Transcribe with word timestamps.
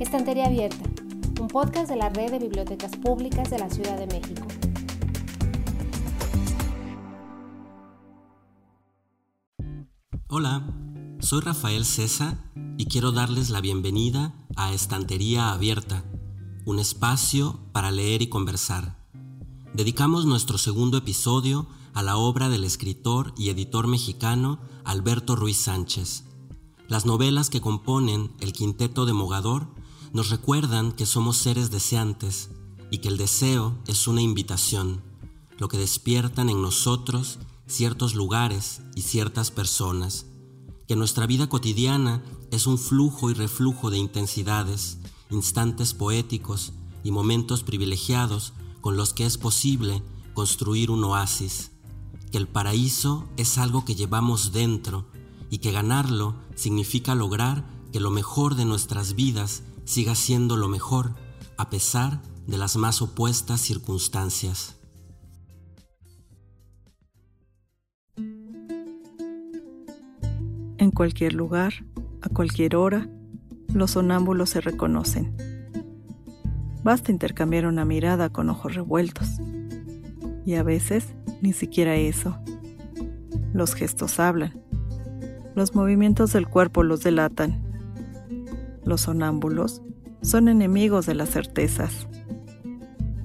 Estantería 0.00 0.46
Abierta, 0.46 0.84
un 1.40 1.46
podcast 1.46 1.88
de 1.88 1.94
la 1.94 2.08
Red 2.08 2.32
de 2.32 2.40
Bibliotecas 2.40 2.96
Públicas 2.96 3.48
de 3.48 3.60
la 3.60 3.70
Ciudad 3.70 3.96
de 3.96 4.08
México. 4.08 4.42
Hola, 10.26 10.66
soy 11.20 11.40
Rafael 11.42 11.84
César 11.84 12.50
y 12.76 12.86
quiero 12.86 13.12
darles 13.12 13.50
la 13.50 13.60
bienvenida 13.60 14.34
a 14.56 14.72
Estantería 14.72 15.52
Abierta, 15.52 16.04
un 16.64 16.80
espacio 16.80 17.60
para 17.72 17.92
leer 17.92 18.20
y 18.20 18.26
conversar. 18.26 18.96
Dedicamos 19.74 20.26
nuestro 20.26 20.58
segundo 20.58 20.98
episodio 20.98 21.68
a 21.94 22.02
la 22.02 22.16
obra 22.16 22.48
del 22.48 22.64
escritor 22.64 23.32
y 23.38 23.50
editor 23.50 23.86
mexicano 23.86 24.58
Alberto 24.84 25.36
Ruiz 25.36 25.58
Sánchez. 25.58 26.24
Las 26.88 27.06
novelas 27.06 27.48
que 27.48 27.60
componen 27.60 28.32
el 28.40 28.52
Quinteto 28.52 29.06
de 29.06 29.12
Mogador 29.12 29.68
nos 30.14 30.30
recuerdan 30.30 30.92
que 30.92 31.04
somos 31.04 31.36
seres 31.36 31.70
deseantes 31.70 32.48
y 32.90 32.98
que 32.98 33.08
el 33.08 33.18
deseo 33.18 33.76
es 33.86 34.08
una 34.08 34.22
invitación, 34.22 35.02
lo 35.58 35.68
que 35.68 35.76
despiertan 35.76 36.48
en 36.48 36.62
nosotros 36.62 37.38
ciertos 37.66 38.14
lugares 38.14 38.80
y 38.94 39.02
ciertas 39.02 39.50
personas, 39.50 40.24
que 40.88 40.96
nuestra 40.96 41.26
vida 41.26 41.48
cotidiana 41.48 42.22
es 42.50 42.66
un 42.66 42.78
flujo 42.78 43.30
y 43.30 43.34
reflujo 43.34 43.90
de 43.90 43.98
intensidades, 43.98 44.98
instantes 45.30 45.92
poéticos 45.92 46.72
y 47.02 47.10
momentos 47.10 47.62
privilegiados 47.62 48.54
con 48.80 48.96
los 48.96 49.12
que 49.12 49.26
es 49.26 49.36
posible 49.36 50.02
construir 50.32 50.90
un 50.90 51.04
oasis 51.04 51.72
que 52.34 52.38
el 52.38 52.48
paraíso 52.48 53.28
es 53.36 53.58
algo 53.58 53.84
que 53.84 53.94
llevamos 53.94 54.50
dentro 54.50 55.06
y 55.50 55.58
que 55.58 55.70
ganarlo 55.70 56.34
significa 56.56 57.14
lograr 57.14 57.64
que 57.92 58.00
lo 58.00 58.10
mejor 58.10 58.56
de 58.56 58.64
nuestras 58.64 59.14
vidas 59.14 59.62
siga 59.84 60.14
siendo 60.14 60.56
lo 60.56 60.68
mejor 60.68 61.14
a 61.56 61.70
pesar 61.70 62.20
de 62.46 62.58
las 62.58 62.76
más 62.76 63.00
opuestas 63.02 63.60
circunstancias. 63.60 64.76
En 70.78 70.90
cualquier 70.90 71.32
lugar, 71.32 71.72
a 72.20 72.28
cualquier 72.28 72.76
hora, 72.76 73.08
los 73.72 73.92
sonámbulos 73.92 74.50
se 74.50 74.60
reconocen. 74.60 75.36
Basta 76.82 77.10
intercambiar 77.10 77.66
una 77.66 77.84
mirada 77.84 78.28
con 78.28 78.50
ojos 78.50 78.74
revueltos. 78.74 79.28
Y 80.44 80.54
a 80.54 80.62
veces 80.62 81.14
ni 81.40 81.54
siquiera 81.54 81.96
eso. 81.96 82.36
Los 83.54 83.74
gestos 83.74 84.20
hablan. 84.20 84.62
Los 85.54 85.74
movimientos 85.74 86.32
del 86.34 86.46
cuerpo 86.46 86.82
los 86.82 87.02
delatan. 87.02 87.73
Los 88.84 89.02
sonámbulos 89.02 89.82
son 90.22 90.48
enemigos 90.48 91.06
de 91.06 91.14
las 91.14 91.30
certezas. 91.30 92.06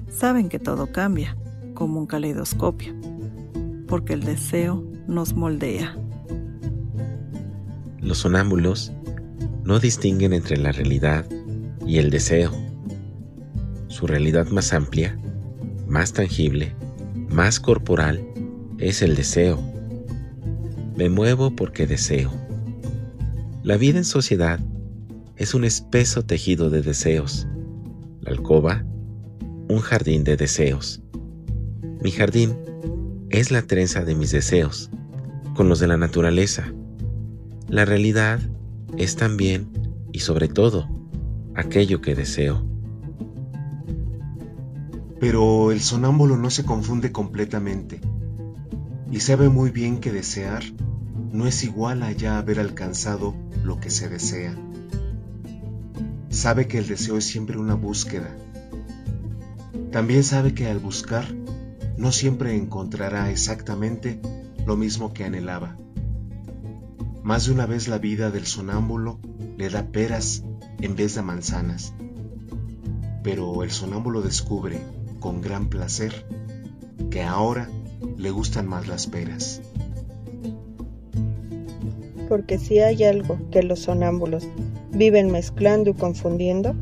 Saben 0.08 0.48
que 0.48 0.58
todo 0.58 0.92
cambia, 0.92 1.36
como 1.74 2.00
un 2.00 2.06
caleidoscopio, 2.06 2.94
porque 3.86 4.14
el 4.14 4.22
deseo 4.22 4.84
nos 5.06 5.34
moldea. 5.34 5.96
Los 8.00 8.18
sonámbulos 8.18 8.92
no 9.64 9.78
distinguen 9.78 10.32
entre 10.32 10.56
la 10.56 10.72
realidad 10.72 11.26
y 11.86 11.98
el 11.98 12.10
deseo. 12.10 12.52
Su 13.88 14.06
realidad 14.06 14.48
más 14.48 14.72
amplia, 14.72 15.18
más 15.86 16.12
tangible, 16.12 16.74
más 17.28 17.60
corporal 17.60 18.24
es 18.78 19.02
el 19.02 19.14
deseo. 19.14 19.60
Me 20.96 21.08
muevo 21.10 21.54
porque 21.54 21.86
deseo. 21.86 22.30
La 23.62 23.76
vida 23.76 23.98
en 23.98 24.04
sociedad 24.04 24.58
es 25.40 25.54
un 25.54 25.64
espeso 25.64 26.22
tejido 26.22 26.68
de 26.68 26.82
deseos. 26.82 27.48
La 28.20 28.30
alcoba, 28.30 28.84
un 29.70 29.78
jardín 29.78 30.22
de 30.22 30.36
deseos. 30.36 31.02
Mi 32.02 32.10
jardín 32.10 32.58
es 33.30 33.50
la 33.50 33.62
trenza 33.62 34.04
de 34.04 34.14
mis 34.14 34.32
deseos, 34.32 34.90
con 35.54 35.70
los 35.70 35.80
de 35.80 35.86
la 35.86 35.96
naturaleza. 35.96 36.74
La 37.68 37.86
realidad 37.86 38.38
es 38.98 39.16
también 39.16 39.70
y 40.12 40.18
sobre 40.18 40.46
todo 40.46 40.86
aquello 41.54 42.02
que 42.02 42.14
deseo. 42.14 42.62
Pero 45.20 45.72
el 45.72 45.80
sonámbulo 45.80 46.36
no 46.36 46.50
se 46.50 46.66
confunde 46.66 47.12
completamente 47.12 47.98
y 49.10 49.20
sabe 49.20 49.48
muy 49.48 49.70
bien 49.70 50.00
que 50.00 50.12
desear 50.12 50.64
no 51.32 51.46
es 51.46 51.64
igual 51.64 52.02
a 52.02 52.12
ya 52.12 52.36
haber 52.36 52.60
alcanzado 52.60 53.34
lo 53.64 53.80
que 53.80 53.88
se 53.88 54.10
desea. 54.10 54.54
Sabe 56.40 56.66
que 56.66 56.78
el 56.78 56.88
deseo 56.88 57.18
es 57.18 57.26
siempre 57.26 57.58
una 57.58 57.74
búsqueda. 57.74 58.34
También 59.92 60.24
sabe 60.24 60.54
que 60.54 60.68
al 60.68 60.78
buscar 60.78 61.26
no 61.98 62.12
siempre 62.12 62.56
encontrará 62.56 63.30
exactamente 63.30 64.18
lo 64.64 64.74
mismo 64.74 65.12
que 65.12 65.24
anhelaba. 65.24 65.76
Más 67.22 67.44
de 67.44 67.52
una 67.52 67.66
vez 67.66 67.88
la 67.88 67.98
vida 67.98 68.30
del 68.30 68.46
sonámbulo 68.46 69.20
le 69.58 69.68
da 69.68 69.88
peras 69.88 70.42
en 70.80 70.96
vez 70.96 71.14
de 71.14 71.20
manzanas. 71.20 71.92
Pero 73.22 73.62
el 73.62 73.70
sonámbulo 73.70 74.22
descubre 74.22 74.80
con 75.20 75.42
gran 75.42 75.68
placer 75.68 76.24
que 77.10 77.22
ahora 77.22 77.68
le 78.16 78.30
gustan 78.30 78.66
más 78.66 78.88
las 78.88 79.08
peras. 79.08 79.60
Porque 82.30 82.58
si 82.58 82.78
hay 82.78 83.02
algo 83.02 83.38
que 83.50 83.64
los 83.64 83.80
sonámbulos 83.80 84.46
viven 84.92 85.32
mezclando 85.32 85.90
y 85.90 85.94
confundiendo, 85.94 86.76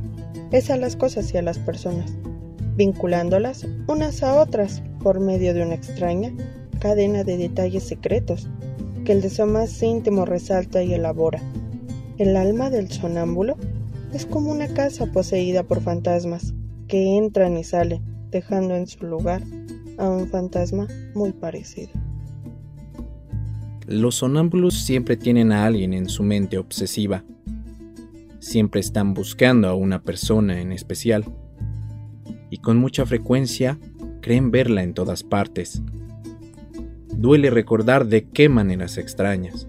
es 0.53 0.69
a 0.69 0.77
las 0.77 0.95
cosas 0.95 1.33
y 1.33 1.39
a 1.39 1.43
las 1.43 1.59
personas, 1.59 2.13
vinculándolas 2.77 3.67
unas 3.87 4.23
a 4.23 4.39
otras 4.39 4.83
por 5.03 5.21
medio 5.21 5.55
de 5.55 5.63
una 5.63 5.75
extraña 5.75 6.35
cadena 6.81 7.25
de 7.25 7.39
detalles 7.39 7.85
secretos 7.85 8.47
que 9.07 9.13
el 9.13 9.23
deseo 9.23 9.47
más 9.47 9.83
íntimo 9.83 10.27
resalta 10.27 10.83
y 10.83 10.93
elabora. 10.93 11.41
El 12.19 12.37
alma 12.37 12.69
del 12.69 12.91
sonámbulo 12.91 13.57
es 14.13 14.27
como 14.27 14.51
una 14.51 14.69
casa 14.69 15.07
poseída 15.07 15.63
por 15.63 15.81
fantasmas 15.81 16.53
que 16.89 17.17
entran 17.17 17.57
y 17.57 17.65
salen 17.65 18.03
dejando 18.31 18.77
en 18.77 18.87
su 18.87 19.07
lugar 19.07 19.43
a 19.97 20.11
un 20.11 20.29
fantasma 20.29 20.89
muy 21.15 21.33
parecido. 21.33 22.08
Los 23.89 24.17
sonámbulos 24.17 24.75
siempre 24.75 25.17
tienen 25.17 25.51
a 25.51 25.65
alguien 25.65 25.95
en 25.95 26.11
su 26.11 26.23
mente 26.23 26.59
obsesiva. 26.59 27.25
Siempre 28.39 28.83
están 28.83 29.15
buscando 29.15 29.67
a 29.67 29.75
una 29.75 30.03
persona 30.03 30.61
en 30.61 30.73
especial. 30.73 31.25
Y 32.51 32.59
con 32.59 32.77
mucha 32.77 33.07
frecuencia 33.07 33.79
creen 34.21 34.51
verla 34.51 34.83
en 34.83 34.93
todas 34.93 35.23
partes. 35.23 35.81
Duele 37.17 37.49
recordar 37.49 38.07
de 38.07 38.29
qué 38.29 38.51
maneras 38.51 38.99
extrañas. 38.99 39.69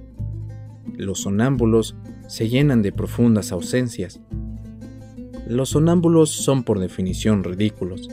Los 0.97 1.22
sonámbulos 1.22 1.96
se 2.28 2.50
llenan 2.50 2.81
de 2.81 2.91
profundas 2.91 3.53
ausencias. 3.53 4.19
Los 5.47 5.69
sonámbulos 5.69 6.30
son 6.30 6.63
por 6.63 6.80
definición 6.80 7.46
ridículos 7.46 8.09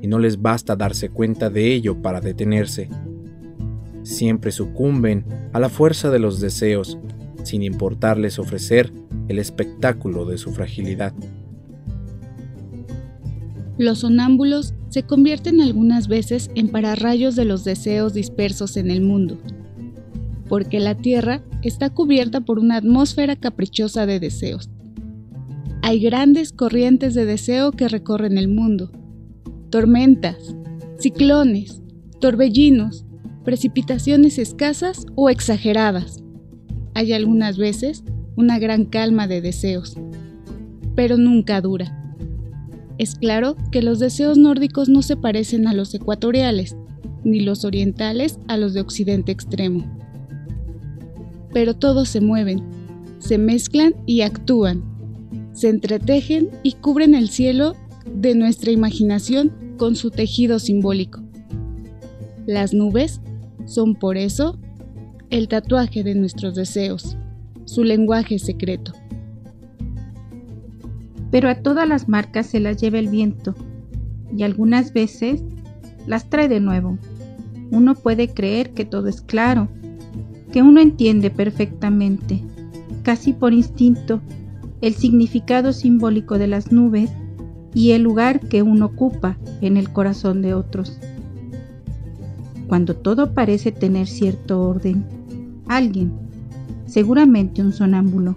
y 0.00 0.06
no 0.06 0.20
les 0.20 0.40
basta 0.40 0.76
darse 0.76 1.08
cuenta 1.08 1.50
de 1.50 1.74
ello 1.74 2.00
para 2.00 2.20
detenerse. 2.20 2.88
Siempre 4.08 4.52
sucumben 4.52 5.26
a 5.52 5.60
la 5.60 5.68
fuerza 5.68 6.08
de 6.08 6.18
los 6.18 6.40
deseos, 6.40 6.96
sin 7.42 7.62
importarles 7.62 8.38
ofrecer 8.38 8.90
el 9.28 9.38
espectáculo 9.38 10.24
de 10.24 10.38
su 10.38 10.50
fragilidad. 10.50 11.12
Los 13.76 13.98
sonámbulos 13.98 14.72
se 14.88 15.02
convierten 15.02 15.60
algunas 15.60 16.08
veces 16.08 16.50
en 16.54 16.68
pararrayos 16.68 17.36
de 17.36 17.44
los 17.44 17.64
deseos 17.64 18.14
dispersos 18.14 18.78
en 18.78 18.90
el 18.90 19.02
mundo, 19.02 19.36
porque 20.48 20.80
la 20.80 20.94
Tierra 20.94 21.42
está 21.62 21.90
cubierta 21.90 22.40
por 22.40 22.58
una 22.58 22.76
atmósfera 22.76 23.36
caprichosa 23.36 24.06
de 24.06 24.20
deseos. 24.20 24.70
Hay 25.82 26.00
grandes 26.00 26.52
corrientes 26.52 27.12
de 27.12 27.26
deseo 27.26 27.72
que 27.72 27.88
recorren 27.88 28.38
el 28.38 28.48
mundo, 28.48 28.90
tormentas, 29.68 30.56
ciclones, 30.98 31.82
torbellinos, 32.20 33.04
precipitaciones 33.48 34.38
escasas 34.38 35.06
o 35.14 35.30
exageradas. 35.30 36.22
Hay 36.92 37.14
algunas 37.14 37.56
veces 37.56 38.04
una 38.36 38.58
gran 38.58 38.84
calma 38.84 39.26
de 39.26 39.40
deseos, 39.40 39.96
pero 40.94 41.16
nunca 41.16 41.62
dura. 41.62 42.14
Es 42.98 43.14
claro 43.14 43.56
que 43.72 43.80
los 43.80 44.00
deseos 44.00 44.36
nórdicos 44.36 44.90
no 44.90 45.00
se 45.00 45.16
parecen 45.16 45.66
a 45.66 45.72
los 45.72 45.94
ecuatoriales, 45.94 46.76
ni 47.24 47.40
los 47.40 47.64
orientales 47.64 48.38
a 48.48 48.58
los 48.58 48.74
de 48.74 48.82
Occidente 48.82 49.32
extremo. 49.32 49.82
Pero 51.50 51.74
todos 51.74 52.10
se 52.10 52.20
mueven, 52.20 52.62
se 53.18 53.38
mezclan 53.38 53.94
y 54.04 54.20
actúan, 54.20 54.84
se 55.54 55.70
entretejen 55.70 56.50
y 56.62 56.72
cubren 56.72 57.14
el 57.14 57.30
cielo 57.30 57.76
de 58.14 58.34
nuestra 58.34 58.72
imaginación 58.72 59.54
con 59.78 59.96
su 59.96 60.10
tejido 60.10 60.58
simbólico. 60.58 61.22
Las 62.44 62.74
nubes 62.74 63.22
son 63.68 63.94
por 63.94 64.16
eso 64.16 64.58
el 65.30 65.46
tatuaje 65.46 66.02
de 66.02 66.14
nuestros 66.14 66.56
deseos, 66.56 67.16
su 67.66 67.84
lenguaje 67.84 68.38
secreto. 68.38 68.92
pero 71.30 71.48
a 71.48 71.56
todas 71.56 71.88
las 71.88 72.08
marcas 72.08 72.46
se 72.46 72.60
las 72.60 72.80
lleva 72.80 72.98
el 72.98 73.08
viento 73.08 73.54
y 74.36 74.42
algunas 74.42 74.92
veces 74.92 75.42
las 76.06 76.30
trae 76.30 76.48
de 76.48 76.60
nuevo. 76.60 76.98
Uno 77.70 77.94
puede 77.94 78.28
creer 78.28 78.70
que 78.70 78.84
todo 78.84 79.08
es 79.08 79.20
claro, 79.20 79.68
que 80.52 80.62
uno 80.62 80.80
entiende 80.80 81.30
perfectamente, 81.30 82.42
casi 83.02 83.32
por 83.32 83.52
instinto, 83.52 84.20
el 84.80 84.94
significado 84.94 85.72
simbólico 85.72 86.38
de 86.38 86.46
las 86.46 86.72
nubes 86.72 87.10
y 87.74 87.90
el 87.90 88.02
lugar 88.02 88.40
que 88.40 88.62
uno 88.62 88.86
ocupa 88.86 89.36
en 89.60 89.76
el 89.76 89.92
corazón 89.92 90.40
de 90.40 90.54
otros. 90.54 90.98
Cuando 92.68 92.94
todo 92.94 93.32
parece 93.32 93.72
tener 93.72 94.06
cierto 94.06 94.60
orden, 94.60 95.06
alguien, 95.68 96.12
seguramente 96.86 97.62
un 97.62 97.72
sonámbulo, 97.72 98.36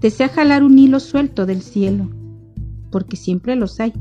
desea 0.00 0.28
jalar 0.28 0.64
un 0.64 0.78
hilo 0.78 1.00
suelto 1.00 1.44
del 1.44 1.60
cielo, 1.60 2.08
porque 2.90 3.16
siempre 3.16 3.56
los 3.56 3.78
hay, 3.78 3.92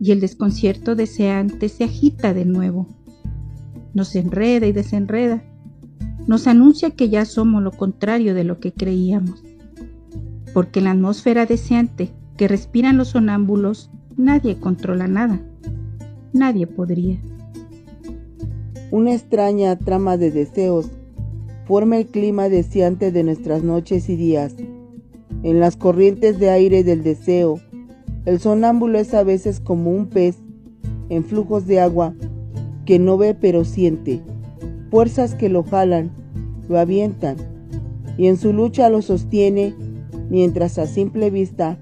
y 0.00 0.12
el 0.12 0.20
desconcierto 0.20 0.94
deseante 0.94 1.70
se 1.70 1.84
agita 1.84 2.34
de 2.34 2.44
nuevo. 2.44 2.86
Nos 3.94 4.14
enreda 4.16 4.66
y 4.66 4.72
desenreda, 4.72 5.42
nos 6.26 6.46
anuncia 6.46 6.90
que 6.90 7.08
ya 7.08 7.24
somos 7.24 7.62
lo 7.62 7.70
contrario 7.70 8.34
de 8.34 8.44
lo 8.44 8.60
que 8.60 8.72
creíamos, 8.72 9.42
porque 10.52 10.80
en 10.80 10.84
la 10.84 10.90
atmósfera 10.90 11.46
deseante 11.46 12.12
que 12.36 12.48
respiran 12.48 12.98
los 12.98 13.08
sonámbulos 13.08 13.90
nadie 14.16 14.58
controla 14.58 15.08
nada, 15.08 15.40
nadie 16.34 16.66
podría. 16.66 17.18
Una 18.94 19.12
extraña 19.12 19.76
trama 19.76 20.16
de 20.16 20.30
deseos 20.30 20.88
forma 21.66 21.96
el 21.96 22.06
clima 22.06 22.48
deseante 22.48 23.10
de 23.10 23.24
nuestras 23.24 23.64
noches 23.64 24.08
y 24.08 24.14
días. 24.14 24.54
En 25.42 25.58
las 25.58 25.74
corrientes 25.74 26.38
de 26.38 26.50
aire 26.50 26.84
del 26.84 27.02
deseo, 27.02 27.58
el 28.24 28.38
sonámbulo 28.38 29.00
es 29.00 29.12
a 29.12 29.24
veces 29.24 29.58
como 29.58 29.90
un 29.90 30.06
pez 30.06 30.36
en 31.08 31.24
flujos 31.24 31.66
de 31.66 31.80
agua 31.80 32.14
que 32.86 33.00
no 33.00 33.18
ve 33.18 33.34
pero 33.34 33.64
siente, 33.64 34.20
fuerzas 34.92 35.34
que 35.34 35.48
lo 35.48 35.64
jalan, 35.64 36.12
lo 36.68 36.78
avientan, 36.78 37.34
y 38.16 38.28
en 38.28 38.36
su 38.36 38.52
lucha 38.52 38.90
lo 38.90 39.02
sostiene, 39.02 39.74
mientras 40.30 40.78
a 40.78 40.86
simple 40.86 41.30
vista 41.30 41.78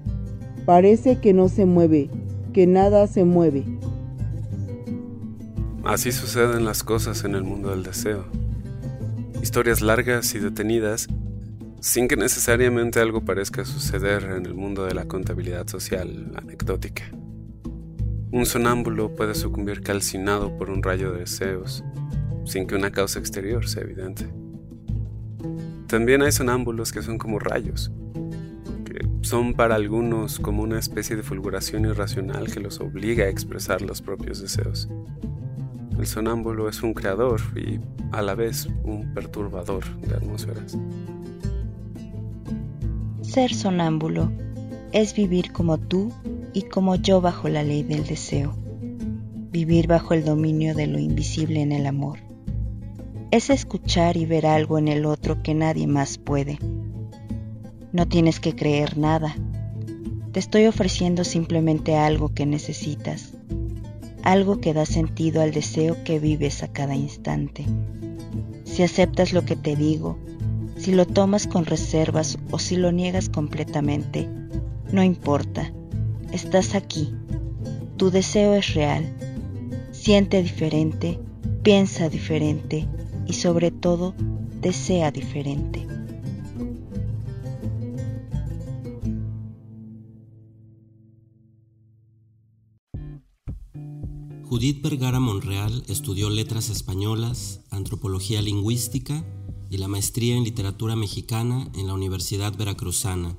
parece 0.65 1.19
que 1.19 1.31
no 1.31 1.47
se 1.47 1.67
mueve, 1.67 2.09
que 2.53 2.65
nada 2.65 3.05
se 3.05 3.23
mueve. 3.23 3.65
Así 5.83 6.13
suceden 6.13 6.63
las 6.63 6.81
cosas 6.81 7.25
en 7.25 7.35
el 7.35 7.43
mundo 7.43 7.71
del 7.71 7.83
deseo. 7.83 8.25
Historias 9.41 9.81
largas 9.81 10.33
y 10.33 10.39
detenidas 10.39 11.09
sin 11.81 12.07
que 12.07 12.15
necesariamente 12.15 13.01
algo 13.01 13.25
parezca 13.25 13.65
suceder 13.65 14.23
en 14.23 14.45
el 14.45 14.53
mundo 14.53 14.85
de 14.85 14.93
la 14.93 15.05
contabilidad 15.05 15.67
social 15.67 16.31
anecdótica. 16.37 17.03
Un 18.31 18.45
sonámbulo 18.45 19.13
puede 19.13 19.35
sucumbir 19.35 19.81
calcinado 19.81 20.57
por 20.57 20.69
un 20.69 20.81
rayo 20.81 21.11
de 21.11 21.19
deseos, 21.19 21.83
sin 22.45 22.65
que 22.65 22.75
una 22.75 22.91
causa 22.91 23.19
exterior 23.19 23.67
sea 23.67 23.83
evidente. 23.83 24.29
También 25.87 26.21
hay 26.21 26.31
sonámbulos 26.31 26.93
que 26.93 27.01
son 27.01 27.17
como 27.17 27.39
rayos, 27.39 27.91
que 28.85 29.05
son 29.21 29.53
para 29.53 29.75
algunos 29.75 30.39
como 30.39 30.63
una 30.63 30.79
especie 30.79 31.17
de 31.17 31.23
fulguración 31.23 31.83
irracional 31.83 32.49
que 32.49 32.61
los 32.61 32.79
obliga 32.79 33.25
a 33.25 33.29
expresar 33.29 33.81
los 33.81 34.01
propios 34.01 34.41
deseos. 34.41 34.87
El 36.03 36.07
sonámbulo 36.07 36.67
es 36.67 36.83
un 36.83 36.93
creador 36.93 37.39
y 37.55 37.79
a 38.11 38.21
la 38.21 38.35
vez 38.35 38.67
un 38.83 39.13
perturbador 39.13 39.85
de 40.01 40.13
atmósferas. 40.13 40.77
Ser 43.21 43.53
sonámbulo 43.53 44.29
es 44.91 45.15
vivir 45.15 45.53
como 45.53 45.77
tú 45.77 46.11
y 46.51 46.63
como 46.63 46.97
yo 46.97 47.21
bajo 47.21 47.47
la 47.47 47.63
ley 47.63 47.83
del 47.83 48.03
deseo, 48.05 48.53
vivir 49.49 49.87
bajo 49.87 50.13
el 50.13 50.25
dominio 50.25 50.75
de 50.75 50.87
lo 50.87 50.99
invisible 50.99 51.61
en 51.61 51.71
el 51.71 51.85
amor. 51.85 52.19
Es 53.31 53.49
escuchar 53.49 54.17
y 54.17 54.25
ver 54.25 54.45
algo 54.45 54.77
en 54.77 54.89
el 54.89 55.05
otro 55.05 55.41
que 55.41 55.53
nadie 55.53 55.87
más 55.87 56.17
puede. 56.17 56.59
No 57.93 58.09
tienes 58.09 58.41
que 58.41 58.53
creer 58.53 58.97
nada. 58.97 59.37
Te 60.33 60.41
estoy 60.41 60.65
ofreciendo 60.65 61.23
simplemente 61.23 61.95
algo 61.95 62.33
que 62.33 62.45
necesitas, 62.45 63.31
algo 64.23 64.59
que 64.59 64.73
da 64.73 64.85
sentido 64.85 65.41
al 65.41 65.51
deseo 65.51 66.03
que 66.03 66.19
vives 66.19 66.63
a 66.63 66.69
cada 66.69 66.95
instante. 66.95 67.65
Si 68.63 68.81
aceptas 68.81 69.33
lo 69.33 69.45
que 69.45 69.55
te 69.55 69.75
digo, 69.75 70.17
si 70.77 70.93
lo 70.93 71.05
tomas 71.05 71.45
con 71.45 71.65
reservas 71.65 72.37
o 72.49 72.57
si 72.57 72.77
lo 72.77 72.91
niegas 72.91 73.29
completamente, 73.29 74.27
no 74.91 75.03
importa. 75.03 75.71
Estás 76.31 76.73
aquí. 76.73 77.13
Tu 77.97 78.09
deseo 78.09 78.55
es 78.55 78.73
real. 78.73 79.05
Siente 79.91 80.41
diferente, 80.41 81.19
piensa 81.61 82.09
diferente 82.09 82.87
y 83.27 83.33
sobre 83.33 83.71
todo 83.71 84.15
desea 84.61 85.11
diferente. 85.11 85.92
Judith 94.53 94.83
Vergara 94.83 95.19
Monreal 95.19 95.83
estudió 95.87 96.29
letras 96.29 96.69
españolas, 96.69 97.61
antropología 97.71 98.39
lingüística 98.39 99.25
y 99.71 99.77
la 99.77 99.87
maestría 99.87 100.37
en 100.37 100.43
literatura 100.43 100.95
mexicana 100.95 101.71
en 101.73 101.87
la 101.87 101.95
Universidad 101.95 102.55
Veracruzana. 102.55 103.35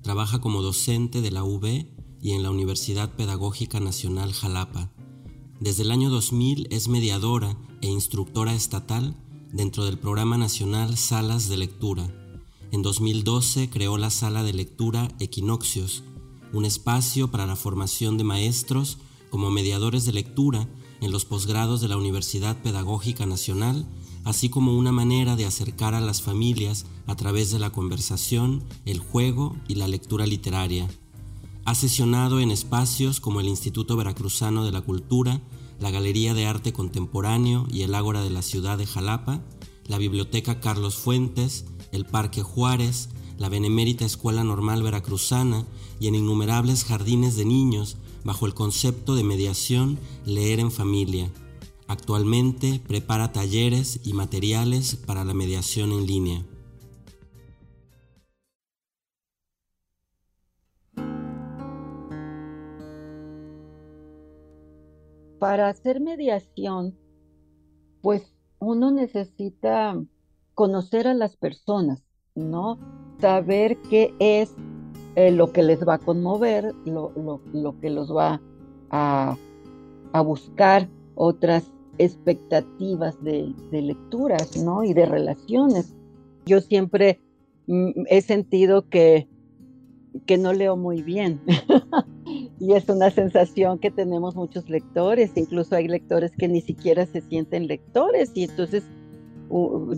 Trabaja 0.00 0.40
como 0.40 0.62
docente 0.62 1.20
de 1.20 1.30
la 1.30 1.44
UB 1.44 1.84
y 2.22 2.30
en 2.30 2.42
la 2.42 2.50
Universidad 2.50 3.14
Pedagógica 3.14 3.78
Nacional 3.78 4.32
Jalapa. 4.32 4.90
Desde 5.60 5.82
el 5.82 5.90
año 5.90 6.08
2000 6.08 6.68
es 6.70 6.88
mediadora 6.88 7.58
e 7.82 7.88
instructora 7.88 8.54
estatal 8.54 9.14
dentro 9.52 9.84
del 9.84 9.98
Programa 9.98 10.38
Nacional 10.38 10.96
Salas 10.96 11.50
de 11.50 11.58
Lectura. 11.58 12.08
En 12.72 12.80
2012 12.80 13.68
creó 13.68 13.98
la 13.98 14.08
Sala 14.08 14.42
de 14.44 14.54
Lectura 14.54 15.14
Equinoccios, 15.20 16.04
un 16.54 16.64
espacio 16.64 17.30
para 17.30 17.44
la 17.44 17.54
formación 17.54 18.16
de 18.16 18.24
maestros 18.24 18.96
como 19.30 19.50
mediadores 19.50 20.04
de 20.04 20.12
lectura 20.12 20.68
en 21.00 21.10
los 21.10 21.24
posgrados 21.24 21.80
de 21.80 21.88
la 21.88 21.96
Universidad 21.96 22.60
Pedagógica 22.62 23.26
Nacional 23.26 23.86
así 24.28 24.50
como 24.50 24.76
una 24.76 24.92
manera 24.92 25.36
de 25.36 25.46
acercar 25.46 25.94
a 25.94 26.02
las 26.02 26.20
familias 26.20 26.84
a 27.06 27.16
través 27.16 27.50
de 27.50 27.58
la 27.58 27.70
conversación, 27.70 28.62
el 28.84 28.98
juego 28.98 29.56
y 29.68 29.76
la 29.76 29.88
lectura 29.88 30.26
literaria. 30.26 30.86
Ha 31.64 31.74
sesionado 31.74 32.38
en 32.38 32.50
espacios 32.50 33.20
como 33.20 33.40
el 33.40 33.48
Instituto 33.48 33.96
Veracruzano 33.96 34.66
de 34.66 34.72
la 34.72 34.82
Cultura, 34.82 35.40
la 35.80 35.90
Galería 35.90 36.34
de 36.34 36.44
Arte 36.44 36.74
Contemporáneo 36.74 37.66
y 37.70 37.82
el 37.82 37.94
Ágora 37.94 38.22
de 38.22 38.28
la 38.28 38.42
ciudad 38.42 38.76
de 38.76 38.84
Jalapa, 38.84 39.40
la 39.86 39.96
Biblioteca 39.96 40.60
Carlos 40.60 40.96
Fuentes, 40.96 41.64
el 41.92 42.04
Parque 42.04 42.42
Juárez, 42.42 43.08
la 43.38 43.48
Benemérita 43.48 44.04
Escuela 44.04 44.44
Normal 44.44 44.82
Veracruzana 44.82 45.66
y 46.00 46.08
en 46.08 46.16
innumerables 46.16 46.84
jardines 46.84 47.36
de 47.36 47.46
niños 47.46 47.96
bajo 48.24 48.46
el 48.46 48.54
concepto 48.54 49.14
de 49.14 49.24
mediación 49.24 49.98
Leer 50.24 50.60
en 50.60 50.70
Familia 50.70 51.30
Actualmente 51.90 52.82
prepara 52.86 53.32
talleres 53.32 54.06
y 54.06 54.12
materiales 54.12 54.94
para 54.94 55.24
la 55.24 55.32
mediación 55.32 55.90
en 55.90 56.06
línea. 56.06 56.44
Para 65.38 65.70
hacer 65.70 66.00
mediación, 66.00 66.94
pues 68.02 68.34
uno 68.58 68.90
necesita 68.90 69.98
conocer 70.52 71.08
a 71.08 71.14
las 71.14 71.38
personas, 71.38 72.04
¿no? 72.34 72.78
Saber 73.18 73.78
qué 73.88 74.14
es 74.18 74.54
eh, 75.18 75.32
lo 75.32 75.52
que 75.52 75.64
les 75.64 75.80
va 75.80 75.94
a 75.94 75.98
conmover, 75.98 76.72
lo, 76.84 77.74
que 77.80 77.90
los 77.90 78.14
va 78.14 78.40
a, 78.90 79.36
a 80.12 80.20
buscar 80.20 80.88
otras 81.16 81.64
expectativas 81.98 83.20
de, 83.24 83.52
lecturas, 83.72 84.56
¿no? 84.62 84.84
Y 84.84 84.94
de 84.94 85.06
relaciones. 85.06 85.92
Yo 86.46 86.60
siempre 86.60 87.18
mm, 87.66 88.04
he 88.06 88.20
sentido 88.20 88.88
que, 88.88 89.26
que 90.24 90.38
no 90.38 90.52
leo 90.52 90.76
muy 90.76 91.02
bien. 91.02 91.40
y 92.60 92.74
es 92.74 92.88
una 92.88 93.10
sensación 93.10 93.80
que 93.80 93.90
tenemos 93.90 94.36
muchos 94.36 94.70
lectores, 94.70 95.32
incluso 95.34 95.74
hay 95.74 95.88
lectores 95.88 96.30
que 96.38 96.46
ni 96.46 96.60
siquiera 96.60 97.06
se 97.06 97.22
sienten 97.22 97.66
lectores 97.66 98.30
y 98.34 98.44
entonces 98.44 98.84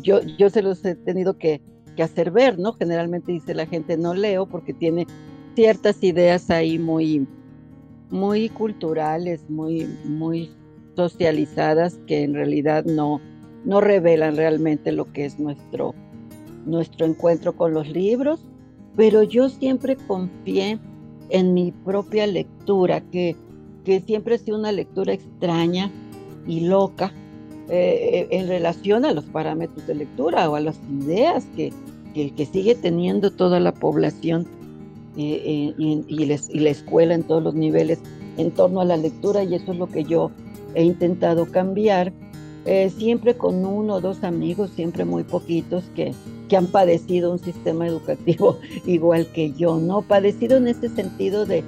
yo, 0.00 0.22
yo 0.38 0.48
se 0.48 0.62
los 0.62 0.82
he 0.86 0.94
tenido 0.94 1.36
que, 1.36 1.60
que, 1.96 2.02
hacer 2.02 2.30
ver, 2.30 2.58
¿no? 2.58 2.72
Generalmente 2.72 3.32
dice 3.32 3.54
la 3.54 3.66
gente 3.66 3.96
no 3.96 4.14
leo 4.14 4.46
porque 4.46 4.72
tiene 4.72 5.06
ciertas 5.54 6.02
ideas 6.02 6.50
ahí 6.50 6.78
muy, 6.78 7.26
muy 8.10 8.48
culturales, 8.48 9.48
muy, 9.50 9.86
muy 10.04 10.50
socializadas 10.96 11.98
que 12.06 12.22
en 12.22 12.34
realidad 12.34 12.84
no, 12.84 13.20
no 13.64 13.80
revelan 13.80 14.36
realmente 14.36 14.92
lo 14.92 15.12
que 15.12 15.24
es 15.24 15.38
nuestro, 15.38 15.94
nuestro 16.66 17.06
encuentro 17.06 17.56
con 17.56 17.74
los 17.74 17.88
libros, 17.88 18.44
pero 18.96 19.22
yo 19.22 19.48
siempre 19.48 19.96
confié 19.96 20.78
en 21.30 21.54
mi 21.54 21.72
propia 21.72 22.26
lectura, 22.26 23.00
que, 23.00 23.36
que 23.84 24.00
siempre 24.00 24.34
ha 24.34 24.38
sido 24.38 24.58
una 24.58 24.72
lectura 24.72 25.12
extraña 25.12 25.90
y 26.46 26.60
loca 26.60 27.12
eh, 27.70 28.26
en 28.30 28.48
relación 28.48 29.04
a 29.04 29.12
los 29.12 29.24
parámetros 29.24 29.86
de 29.86 29.94
lectura 29.94 30.50
o 30.50 30.56
a 30.56 30.60
las 30.60 30.78
ideas 31.00 31.44
que, 31.54 31.72
que, 32.14 32.46
sigue 32.46 32.74
teniendo 32.74 33.30
toda 33.30 33.60
la 33.60 33.72
población 33.72 34.46
eh, 35.16 35.72
y, 35.78 36.04
y, 36.08 36.24
la 36.60 36.70
escuela 36.70 37.14
en 37.14 37.22
todos 37.22 37.42
los 37.42 37.54
niveles 37.54 38.00
en 38.36 38.50
torno 38.50 38.80
a 38.80 38.84
la 38.84 38.96
lectura 38.96 39.44
y 39.44 39.54
eso 39.54 39.72
es 39.72 39.78
lo 39.78 39.86
que 39.88 40.04
yo 40.04 40.30
he 40.74 40.84
intentado 40.84 41.46
cambiar, 41.46 42.12
eh, 42.66 42.90
siempre 42.90 43.34
con 43.36 43.64
uno 43.64 43.94
o 43.94 44.00
dos 44.00 44.22
amigos, 44.22 44.70
siempre 44.74 45.04
muy 45.04 45.24
poquitos 45.24 45.84
que, 45.94 46.12
que 46.48 46.56
han 46.56 46.66
padecido 46.66 47.32
un 47.32 47.38
sistema 47.38 47.86
educativo 47.86 48.58
igual 48.86 49.26
que 49.28 49.52
yo, 49.52 49.78
¿no? 49.78 50.02
Padecido 50.02 50.56
en 50.56 50.68
este 50.68 50.88
sentido 50.88 51.46
de, 51.46 51.64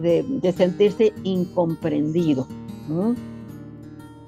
de, 0.00 0.52
sentirse 0.52 1.12
incomprendido. 1.22 2.46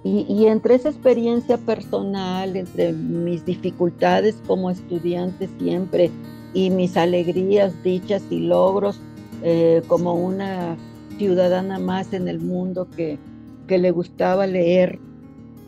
Y, 0.04 0.26
y, 0.28 0.46
entre 0.46 0.74
esa 0.74 0.90
experiencia 0.90 1.56
personal, 1.56 2.56
entre 2.56 2.92
mis 2.92 3.46
dificultades 3.46 4.36
como 4.46 4.70
estudiante 4.70 5.48
siempre 5.58 6.10
y 6.52 6.68
mis 6.68 6.96
alegrías, 6.96 7.82
dichas 7.82 8.22
y 8.30 8.40
logros 8.40 9.00
eh, 9.42 9.82
como 9.88 10.14
una 10.14 10.76
ciudadana 11.18 11.78
más 11.78 12.12
en 12.12 12.28
el 12.28 12.40
mundo 12.40 12.86
que, 12.94 13.18
que 13.66 13.78
le 13.78 13.90
gustaba 13.90 14.46
leer, 14.46 14.98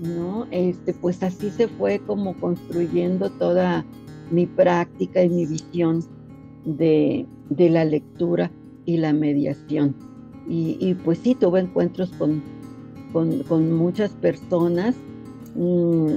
¿no? 0.01 0.47
Este, 0.51 0.95
pues 0.95 1.23
así 1.23 1.51
se 1.51 1.69
fue 1.69 1.99
como 1.99 2.35
construyendo 2.37 3.31
toda 3.31 3.85
mi 4.31 4.47
práctica 4.47 5.23
y 5.23 5.29
mi 5.29 5.47
visión 5.47 6.05
de, 6.65 7.27
la 7.51 7.85
lectura 7.85 8.51
y 8.85 8.97
la 8.97 9.13
mediación. 9.13 9.95
Y, 10.49 10.95
pues 11.05 11.19
sí, 11.19 11.35
tuve 11.35 11.61
encuentros 11.61 12.11
con, 12.13 12.43
con, 13.13 13.73
muchas 13.73 14.11
personas 14.13 14.95
mm, 15.55 16.15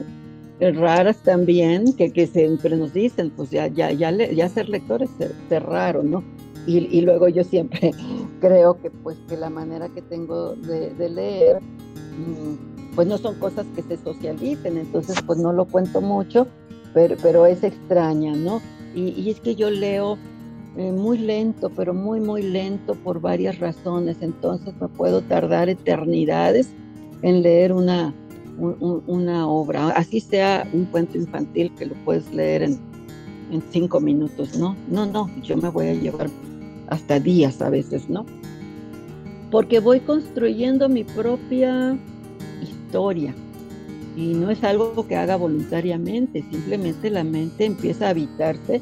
raras 0.76 1.18
también, 1.24 1.94
que, 1.94 2.12
que 2.12 2.28
siempre 2.28 2.76
nos 2.76 2.94
dicen, 2.94 3.32
pues 3.36 3.50
ya, 3.50 3.68
ya, 3.68 3.92
ya, 3.92 4.12
ya 4.12 4.50
ser 4.50 4.70
lector 4.70 5.02
es 5.04 5.64
raro, 5.64 6.04
¿no? 6.04 6.24
Y, 6.66 7.02
luego 7.02 7.30
yo 7.30 7.44
siempre 7.44 7.92
creo 8.42 8.80
que 8.80 8.92
pues 8.92 9.18
que 9.28 9.38
la 9.38 9.50
manera 9.50 9.90
que 9.90 10.02
tengo 10.04 10.56
de, 10.56 11.10
leer, 11.10 11.62
mm, 11.62 12.96
pues 12.96 13.08
no 13.08 13.18
son 13.18 13.36
cosas 13.40 13.66
que 13.76 13.82
se 13.82 13.98
socialicen, 13.98 14.78
entonces 14.78 15.16
pues 15.26 15.40
no 15.40 15.52
lo 15.52 15.66
cuento 15.66 16.02
mucho, 16.02 16.48
pero, 16.94 17.16
pero 17.22 17.46
es 17.46 17.64
extraña, 17.64 18.36
¿no? 18.36 18.62
Y, 18.96 19.30
es 19.30 19.40
que 19.40 19.56
yo 19.56 19.70
leo 19.70 20.18
eh, 20.78 20.92
muy 20.92 21.18
lento, 21.18 21.72
pero 21.76 21.94
muy, 21.94 22.20
muy 22.20 22.44
lento 22.44 22.96
por 22.96 23.20
varias 23.20 23.60
razones, 23.60 24.18
entonces 24.22 24.74
me 24.80 24.88
puedo 24.88 25.22
tardar 25.22 25.70
eternidades 25.70 26.70
en 27.22 27.42
leer 27.42 27.74
una, 27.74 28.14
una 28.58 29.48
obra, 29.48 29.90
así 29.90 30.20
sea 30.20 30.68
un 30.74 30.86
cuento 30.86 31.18
infantil 31.18 31.74
que 31.78 31.88
lo 31.88 31.96
puedes 32.06 32.32
leer 32.34 32.64
en, 32.64 32.80
en 33.52 33.64
cinco 33.72 34.00
minutos, 34.00 34.58
¿no? 34.58 34.76
No, 34.90 35.06
no, 35.06 35.30
yo 35.42 35.58
me 35.58 35.70
voy 35.70 35.88
a 35.88 35.94
llevar 35.94 36.30
hasta 36.88 37.20
días 37.20 37.62
a 37.62 37.70
veces, 37.70 38.10
¿no? 38.10 38.26
Porque 39.52 39.80
voy 39.80 40.00
construyendo 40.02 40.88
mi 40.88 41.04
propia 41.04 41.98
historia, 42.62 43.34
y 44.16 44.34
no 44.34 44.50
es 44.50 44.64
algo 44.64 45.08
que 45.08 45.16
haga 45.16 45.36
voluntariamente, 45.38 46.44
simplemente 46.52 47.10
la 47.10 47.24
mente 47.24 47.66
empieza 47.66 48.08
a 48.08 48.10
habitarse 48.10 48.82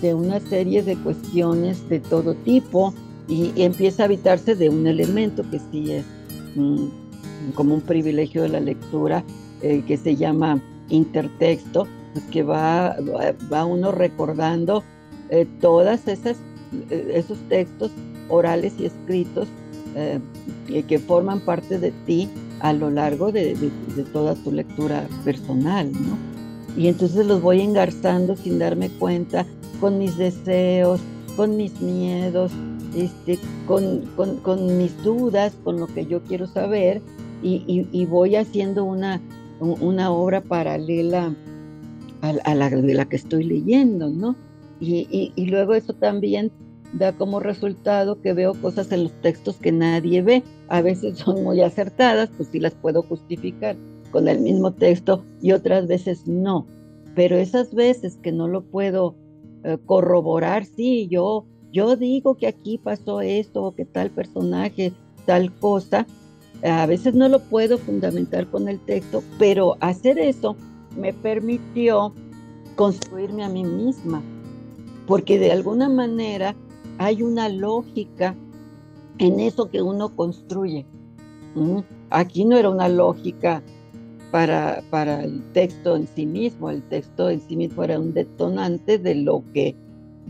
de 0.00 0.14
una 0.14 0.40
serie 0.40 0.82
de 0.82 0.96
cuestiones 0.96 1.88
de 1.88 2.00
todo 2.00 2.34
tipo 2.34 2.94
y, 3.28 3.52
empieza 3.62 4.02
a 4.02 4.06
habitarse 4.06 4.54
de 4.54 4.68
un 4.68 4.86
elemento 4.86 5.44
que 5.50 5.60
sí 5.70 5.92
es 5.92 6.04
como 7.54 7.74
un 7.74 7.80
privilegio 7.80 8.42
de 8.42 8.48
la 8.48 8.60
lectura 8.60 9.24
eh, 9.62 9.82
que 9.86 9.96
se 9.96 10.16
llama 10.16 10.60
intertexto, 10.88 11.86
pues 12.12 12.24
que 12.26 12.42
va, 12.42 12.96
va 13.52 13.64
uno 13.64 13.92
recordando 13.92 14.82
eh, 15.30 15.46
todas 15.60 16.08
esas 16.08 16.36
eh, 16.90 17.12
esos 17.14 17.38
textos 17.48 17.90
orales 18.28 18.74
y 18.78 18.86
escritos 18.86 19.48
que 20.88 20.98
forman 20.98 21.40
parte 21.40 21.78
de 21.78 21.92
ti 22.06 22.26
a 22.60 22.72
lo 22.72 22.90
largo 22.90 23.30
de, 23.30 23.54
toda 24.10 24.34
tu 24.36 24.50
lectura 24.50 25.06
personal, 25.22 25.92
¿no? 25.92 26.16
Y 26.80 26.88
entonces 26.88 27.26
los 27.26 27.42
voy 27.42 27.60
engarzando 27.60 28.34
sin 28.34 28.58
darme 28.58 28.88
cuenta 28.88 29.44
con 29.82 29.98
mis 29.98 30.16
deseos, 30.16 31.00
con 31.34 31.56
mis 31.56 31.80
miedos, 31.80 32.52
este, 32.94 33.36
con, 33.66 34.02
con, 34.14 34.78
mis 34.78 34.96
dudas, 35.02 35.58
con 35.64 35.80
lo 35.80 35.88
que 35.88 36.06
yo 36.06 36.22
quiero 36.22 36.46
saber 36.46 37.02
y, 37.42 38.06
voy 38.06 38.36
haciendo 38.36 38.84
una, 38.84 39.20
una 39.58 40.12
obra 40.12 40.40
paralela 40.40 41.34
a, 42.20 42.54
la 42.54 42.70
de 42.70 42.94
la 42.94 43.06
que 43.06 43.16
estoy 43.16 43.42
leyendo, 43.42 44.08
¿no? 44.08 44.36
Y, 44.78 45.32
y 45.34 45.46
luego 45.46 45.74
eso 45.74 45.94
también 45.94 46.52
da 46.92 47.10
como 47.10 47.40
resultado 47.40 48.20
que 48.20 48.34
veo 48.34 48.54
cosas 48.54 48.92
en 48.92 49.02
los 49.02 49.12
textos 49.20 49.56
que 49.56 49.72
nadie 49.72 50.22
ve. 50.22 50.44
A 50.68 50.80
veces 50.80 51.18
son 51.18 51.42
muy 51.42 51.60
acertadas, 51.60 52.30
pues 52.36 52.50
sí 52.52 52.60
las 52.60 52.74
puedo 52.74 53.02
justificar 53.02 53.74
con 54.12 54.28
el 54.28 54.42
mismo 54.42 54.72
texto 54.74 55.24
y 55.40 55.50
otras 55.50 55.88
veces 55.88 56.28
no. 56.28 56.68
Pero 57.16 57.36
esas 57.36 57.74
veces 57.74 58.16
que 58.22 58.30
no 58.30 58.46
lo 58.46 58.62
puedo 58.62 59.16
eh, 59.64 59.78
corroborar, 59.86 60.64
sí, 60.64 61.08
yo, 61.08 61.44
yo 61.72 61.96
digo 61.96 62.36
que 62.36 62.46
aquí 62.46 62.78
pasó 62.78 63.20
esto 63.20 63.62
o 63.64 63.74
que 63.74 63.84
tal 63.84 64.10
personaje, 64.10 64.92
tal 65.26 65.52
cosa, 65.52 66.06
a 66.62 66.86
veces 66.86 67.14
no 67.14 67.28
lo 67.28 67.40
puedo 67.40 67.76
fundamentar 67.78 68.46
con 68.48 68.68
el 68.68 68.78
texto, 68.78 69.22
pero 69.38 69.76
hacer 69.80 70.18
eso 70.18 70.56
me 70.96 71.12
permitió 71.12 72.12
construirme 72.76 73.44
a 73.44 73.48
mí 73.48 73.64
misma, 73.64 74.22
porque 75.06 75.38
de 75.38 75.50
alguna 75.50 75.88
manera 75.88 76.54
hay 76.98 77.22
una 77.22 77.48
lógica 77.48 78.36
en 79.18 79.40
eso 79.40 79.70
que 79.70 79.82
uno 79.82 80.14
construye. 80.14 80.86
Aquí 82.10 82.44
no 82.44 82.56
era 82.56 82.70
una 82.70 82.88
lógica 82.88 83.62
para, 84.32 84.82
para 84.88 85.22
el 85.22 85.42
texto 85.52 85.94
en 85.94 86.08
sí 86.08 86.24
mismo, 86.24 86.70
el 86.70 86.82
texto 86.88 87.28
en 87.28 87.40
sí 87.40 87.54
mismo 87.54 87.84
era 87.84 88.00
un 88.00 88.14
detonante 88.14 88.98
de 88.98 89.14
lo 89.14 89.44
que 89.52 89.76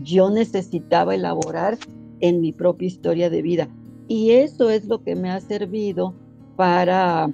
yo 0.03 0.29
necesitaba 0.29 1.15
elaborar 1.15 1.77
en 2.19 2.41
mi 2.41 2.51
propia 2.51 2.87
historia 2.87 3.29
de 3.29 3.41
vida. 3.41 3.69
Y 4.09 4.31
eso 4.31 4.69
es 4.69 4.85
lo 4.85 5.01
que 5.01 5.15
me 5.15 5.31
ha 5.31 5.39
servido 5.39 6.13
para 6.57 7.31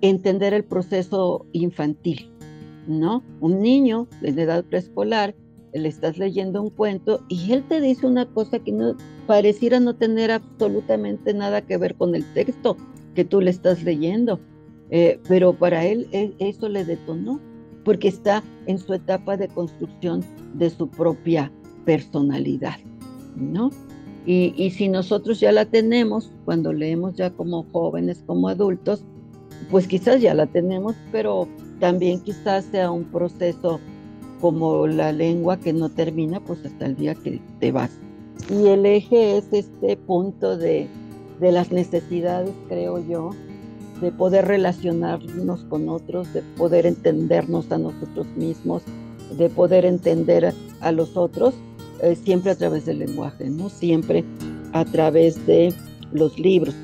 entender 0.00 0.54
el 0.54 0.64
proceso 0.64 1.44
infantil, 1.52 2.30
¿no? 2.86 3.24
Un 3.40 3.60
niño 3.60 4.06
de 4.22 4.30
edad 4.30 4.64
preescolar 4.64 5.34
le 5.74 5.88
estás 5.88 6.18
leyendo 6.18 6.62
un 6.62 6.70
cuento 6.70 7.20
y 7.28 7.52
él 7.52 7.64
te 7.68 7.80
dice 7.80 8.06
una 8.06 8.26
cosa 8.26 8.60
que 8.60 8.72
no 8.72 8.96
pareciera 9.26 9.80
no 9.80 9.94
tener 9.94 10.30
absolutamente 10.30 11.34
nada 11.34 11.62
que 11.62 11.76
ver 11.76 11.96
con 11.96 12.14
el 12.14 12.24
texto 12.32 12.76
que 13.16 13.24
tú 13.24 13.40
le 13.40 13.50
estás 13.50 13.82
leyendo. 13.82 14.38
Eh, 14.90 15.20
pero 15.28 15.52
para 15.52 15.84
él, 15.84 16.08
eso 16.38 16.68
le 16.68 16.84
detonó, 16.84 17.40
porque 17.84 18.08
está 18.08 18.42
en 18.66 18.78
su 18.78 18.92
etapa 18.92 19.36
de 19.36 19.48
construcción 19.48 20.24
de 20.54 20.70
su 20.70 20.88
propia 20.88 21.52
personalidad, 21.84 22.76
¿no? 23.36 23.70
Y, 24.26 24.70
si 24.70 24.88
nosotros 24.88 25.40
ya 25.40 25.50
la 25.50 25.64
tenemos, 25.64 26.30
cuando 26.44 26.72
leemos 26.72 27.14
ya 27.14 27.30
como 27.30 27.64
jóvenes, 27.72 28.22
como 28.26 28.48
adultos, 28.48 29.02
pues 29.70 29.86
quizás 29.88 30.20
ya 30.20 30.34
la 30.34 30.46
tenemos, 30.46 30.94
pero 31.10 31.48
también 31.80 32.20
quizás 32.20 32.66
sea 32.66 32.90
un 32.90 33.04
proceso 33.04 33.80
como 34.40 34.86
la 34.86 35.12
lengua 35.12 35.58
que 35.58 35.72
no 35.72 35.88
termina, 35.88 36.38
pues 36.38 36.64
hasta 36.64 36.86
el 36.86 36.96
día 36.96 37.14
que 37.14 37.40
te 37.60 37.72
vas. 37.72 37.90
Y 38.50 38.68
el 38.68 38.84
eje 38.86 39.38
es 39.38 39.52
este 39.52 39.96
punto 39.96 40.56
de, 40.56 40.86
de 41.40 41.52
las 41.52 41.72
necesidades, 41.72 42.52
creo 42.68 42.98
yo, 43.06 43.30
de 44.00 44.12
poder 44.12 44.46
relacionarnos 44.46 45.64
con 45.64 45.88
otros, 45.88 46.32
de 46.32 46.42
poder 46.56 46.86
entendernos 46.86 47.70
a 47.70 47.78
nosotros 47.78 48.26
mismos, 48.36 48.82
de 49.36 49.48
poder 49.48 49.84
entender 49.84 50.54
a 50.80 50.92
los 50.92 51.16
otros, 51.16 51.54
eh, 52.02 52.16
siempre 52.16 52.52
a 52.52 52.54
través 52.54 52.86
del 52.86 53.00
lenguaje, 53.00 53.50
¿no? 53.50 53.68
Siempre 53.68 54.24
a 54.72 54.84
través 54.84 55.46
de 55.46 55.72
los 56.12 56.38
libros. 56.38 56.74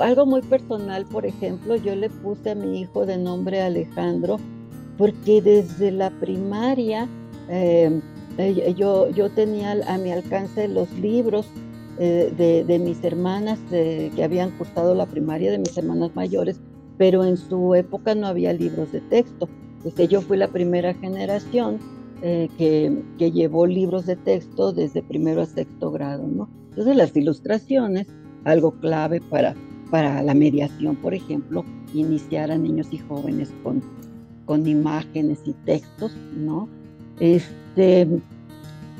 Algo 0.00 0.26
muy 0.26 0.42
personal, 0.42 1.06
por 1.06 1.26
ejemplo, 1.26 1.76
yo 1.76 1.96
le 1.96 2.10
puse 2.10 2.50
a 2.50 2.54
mi 2.54 2.80
hijo 2.80 3.06
de 3.06 3.16
nombre 3.16 3.62
Alejandro 3.62 4.38
porque 4.98 5.40
desde 5.40 5.90
la 5.90 6.10
primaria 6.10 7.08
eh, 7.48 8.00
eh, 8.38 8.74
yo, 8.76 9.10
yo 9.10 9.30
tenía 9.30 9.72
a 9.86 9.98
mi 9.98 10.12
alcance 10.12 10.68
los 10.68 10.90
libros 10.92 11.46
de, 12.02 12.78
mis 12.78 13.02
hermanas 13.04 13.58
que 13.70 14.22
habían 14.22 14.50
cursado 14.52 14.94
la 14.94 15.06
primaria, 15.06 15.50
de 15.50 15.58
mis 15.58 15.76
hermanas 15.76 16.14
mayores, 16.14 16.60
pero 16.98 17.24
en 17.24 17.36
su 17.36 17.74
época 17.74 18.14
no 18.14 18.26
había 18.26 18.52
libros 18.52 18.92
de 18.92 19.00
texto. 19.00 19.48
Entonces 19.78 20.08
yo 20.08 20.20
fui 20.20 20.36
la 20.36 20.48
primera 20.48 20.94
generación 20.94 21.78
eh, 22.22 22.48
que, 22.56 23.30
llevó 23.32 23.66
libros 23.66 24.06
de 24.06 24.14
texto 24.14 24.72
desde 24.72 25.02
primero 25.02 25.42
a 25.42 25.46
sexto 25.46 25.90
grado, 25.90 26.26
¿no? 26.28 26.48
Entonces 26.70 26.96
las 26.96 27.16
ilustraciones, 27.16 28.06
algo 28.44 28.72
clave 28.72 29.20
para, 29.20 29.56
para 29.90 30.22
la 30.22 30.34
mediación, 30.34 30.94
por 30.94 31.14
ejemplo, 31.14 31.64
iniciar 31.94 32.52
a 32.52 32.58
niños 32.58 32.86
y 32.92 32.98
jóvenes 32.98 33.52
con, 33.64 33.82
con 34.44 34.66
imágenes 34.68 35.40
y 35.44 35.52
textos, 35.64 36.16
¿no? 36.36 36.68
Este, 37.18 38.06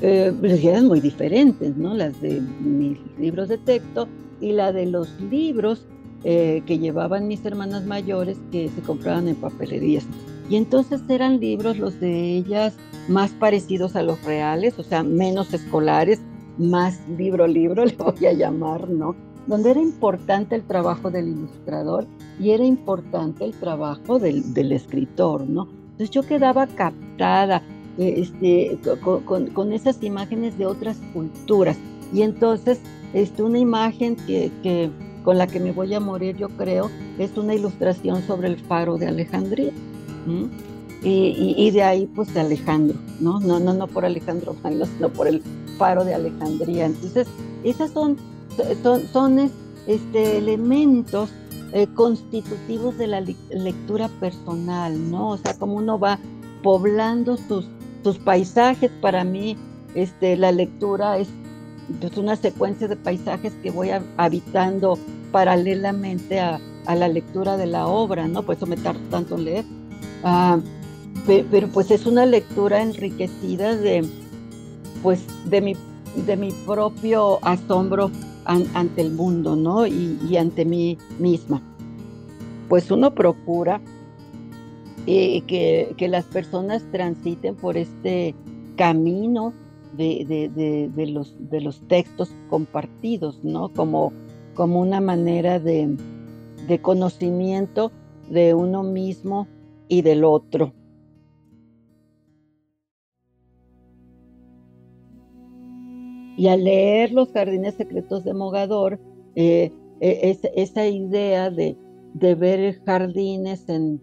eh, 0.05 0.33
pues 0.37 0.61
eran 0.61 0.87
muy 0.87 0.99
diferentes, 0.99 1.77
¿no? 1.77 1.93
Las 1.93 2.19
de 2.19 2.41
mis 2.41 2.99
libros 3.17 3.47
de 3.47 3.57
texto 3.57 4.09
y 4.41 4.51
la 4.51 4.73
de 4.73 4.85
los 4.85 5.09
libros 5.21 5.87
eh, 6.25 6.61
que 6.65 6.77
llevaban 6.77 7.29
mis 7.29 7.45
hermanas 7.45 7.85
mayores 7.85 8.37
que 8.51 8.67
se 8.67 8.81
compraban 8.81 9.29
en 9.29 9.37
papelerías. 9.37 10.05
Y 10.49 10.57
entonces 10.57 11.01
eran 11.07 11.39
libros 11.39 11.77
los 11.77 12.01
de 12.01 12.35
ellas 12.35 12.75
más 13.07 13.31
parecidos 13.31 13.95
a 13.95 14.03
los 14.03 14.21
reales, 14.25 14.77
o 14.77 14.83
sea, 14.83 15.03
menos 15.03 15.53
escolares, 15.53 16.19
más 16.57 16.99
libro 17.17 17.47
libro, 17.47 17.85
le 17.85 17.95
voy 17.95 18.25
a 18.25 18.33
llamar, 18.33 18.89
¿no? 18.89 19.15
Donde 19.47 19.71
era 19.71 19.81
importante 19.81 20.55
el 20.55 20.63
trabajo 20.63 21.11
del 21.11 21.29
ilustrador 21.29 22.07
y 22.41 22.49
era 22.49 22.65
importante 22.65 23.45
el 23.45 23.53
trabajo 23.53 24.19
del, 24.19 24.53
del 24.53 24.73
escritor, 24.73 25.47
¿no? 25.47 25.69
Entonces 25.91 26.09
yo 26.09 26.23
quedaba 26.23 26.67
captada 26.67 27.63
este, 27.97 28.77
con, 29.53 29.73
esas 29.73 30.01
imágenes 30.01 30.57
de 30.57 30.65
otras 30.65 30.97
culturas. 31.13 31.77
Y 32.13 32.21
entonces, 32.21 32.79
este, 33.13 33.43
una 33.43 33.59
imagen 33.59 34.15
que, 34.15 34.91
con 35.23 35.37
la 35.37 35.47
que 35.47 35.59
me 35.59 35.71
voy 35.71 35.93
a 35.93 35.99
morir, 35.99 36.35
yo 36.37 36.49
creo, 36.49 36.89
es 37.17 37.37
una 37.37 37.55
ilustración 37.55 38.21
sobre 38.23 38.47
el 38.47 38.57
faro 38.57 38.97
de 38.97 39.07
Alejandría. 39.07 39.71
Y, 41.03 41.55
y, 41.57 41.71
de 41.71 41.83
ahí, 41.83 42.07
pues, 42.15 42.33
de 42.33 42.39
Alejandro, 42.39 42.97
¿no? 43.19 43.39
No, 43.41 43.59
no, 43.59 43.73
no 43.73 43.87
por 43.87 44.05
Alejandro 44.05 44.55
Magno, 44.63 44.85
sino 44.85 45.09
por 45.09 45.27
el 45.27 45.41
faro 45.77 46.05
de 46.05 46.13
Alejandría. 46.13 46.85
Entonces, 46.85 47.27
esas 47.63 47.91
son, 47.91 48.17
son, 48.81 49.01
son 49.11 49.51
este, 49.85 50.37
elementos 50.37 51.29
eh, 51.73 51.87
constitutivos 51.95 52.97
de 52.99 53.07
la 53.07 53.19
lectura 53.19 54.07
personal, 54.19 55.09
¿no? 55.09 55.31
O 55.31 55.37
sea, 55.37 55.55
como 55.55 55.73
uno 55.73 55.97
va 55.97 56.19
poblando 56.61 57.35
sus, 57.35 57.65
sus 58.03 58.17
paisajes, 58.19 58.91
para 59.01 59.23
mí 59.23 59.57
este, 59.95 60.35
la 60.35 60.51
lectura 60.51 61.17
es 61.17 61.29
pues, 61.99 62.17
una 62.17 62.35
secuencia 62.35 62.87
de 62.87 62.95
paisajes 62.95 63.53
que 63.61 63.71
voy 63.71 63.89
habitando 64.17 64.97
paralelamente 65.31 66.39
a, 66.39 66.59
la 66.85 67.07
lectura 67.07 67.55
de 67.55 67.65
la 67.65 67.87
obra, 67.87 68.27
¿no? 68.27 68.43
Por 68.43 68.55
eso 68.55 68.65
me 68.65 68.75
tardo 68.75 68.99
tanto 69.09 69.35
en 69.35 69.45
leer. 69.45 69.65
Ah, 70.23 70.59
pero, 71.25 71.69
pues 71.69 71.91
es 71.91 72.05
una 72.05 72.25
lectura 72.25 72.81
enriquecida 72.81 73.75
de, 73.75 74.05
pues, 75.01 75.21
de 75.45 75.61
mi, 75.61 75.77
de 76.25 76.35
mi 76.35 76.51
propio 76.65 77.39
asombro 77.41 78.11
ante 78.45 79.01
el 79.01 79.11
mundo, 79.11 79.55
¿no? 79.55 79.87
Y, 79.87 80.35
ante 80.37 80.65
mí 80.65 80.97
misma. 81.19 81.61
Pues 82.67 82.91
uno 82.91 83.13
procura 83.13 83.79
eh, 85.07 85.41
que, 85.47 85.93
que, 85.97 86.07
las 86.07 86.25
personas 86.25 86.83
transiten 86.91 87.55
por 87.55 87.77
este 87.77 88.35
camino 88.75 89.53
de, 89.97 90.89
de, 90.95 91.07
los, 91.07 91.35
de 91.49 91.61
los 91.61 91.81
textos 91.87 92.33
compartidos, 92.49 93.43
¿no? 93.43 93.69
Como, 93.73 94.13
como 94.53 94.79
una 94.79 95.01
manera 95.01 95.59
de, 95.59 95.95
de 96.67 96.81
conocimiento 96.81 97.91
de 98.29 98.53
uno 98.53 98.83
mismo 98.83 99.47
y 99.87 100.01
del 100.01 100.23
otro. 100.23 100.73
Y 106.35 106.47
al 106.47 106.63
leer 106.63 107.11
Los 107.11 107.31
Jardines 107.31 107.75
Secretos 107.75 108.23
de 108.23 108.33
Mogador, 108.33 108.99
eh, 109.35 109.71
e, 110.01 110.37
esa 110.55 110.87
idea 110.87 111.51
de, 111.51 111.77
de, 112.15 112.35
ver 112.35 112.81
jardines 112.85 113.69
en, 113.69 114.01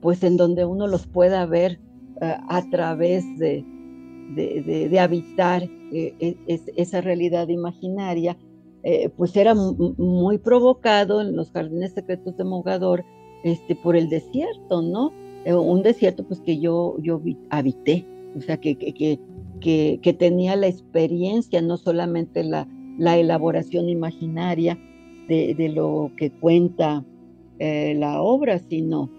pues 0.00 0.22
en 0.22 0.36
donde 0.36 0.64
uno 0.64 0.86
los 0.86 1.06
pueda 1.06 1.46
ver 1.46 1.80
eh, 2.20 2.34
a 2.48 2.62
través 2.70 3.24
de, 3.38 3.64
de, 4.34 5.00
habitar 5.00 5.62
eh, 5.92 6.14
e, 6.20 6.60
esa 6.76 7.00
realidad 7.00 7.48
imaginaria, 7.48 8.36
pues 9.18 9.36
era 9.36 9.54
muy 9.54 10.38
provocado 10.38 11.20
en 11.20 11.36
los 11.36 11.50
Jardines 11.50 11.92
Secretos 11.92 12.38
de 12.38 12.44
Mogador 12.44 13.04
este, 13.44 13.76
por 13.76 13.94
el 13.94 14.08
desierto, 14.08 14.80
¿no? 14.80 15.12
un 15.44 15.82
desierto 15.82 16.24
pues 16.26 16.40
que 16.40 16.58
yo, 16.60 16.96
yo 17.02 17.20
habité, 17.50 18.06
o 18.38 18.40
sea, 18.40 18.56
que, 18.56 18.76
que, 18.76 19.18
que, 19.60 20.16
tenía 20.18 20.56
la 20.56 20.68
experiencia, 20.68 21.60
no 21.60 21.76
solamente 21.76 22.42
la, 22.42 22.66
la 22.98 23.16
elaboración 23.18 23.88
imaginaria 23.88 24.78
de, 25.28 25.70
lo 25.72 26.10
que 26.16 26.30
cuenta 26.30 27.04
eh, 27.58 27.94
la 27.96 28.20
obra, 28.20 28.58
sino 28.58 29.10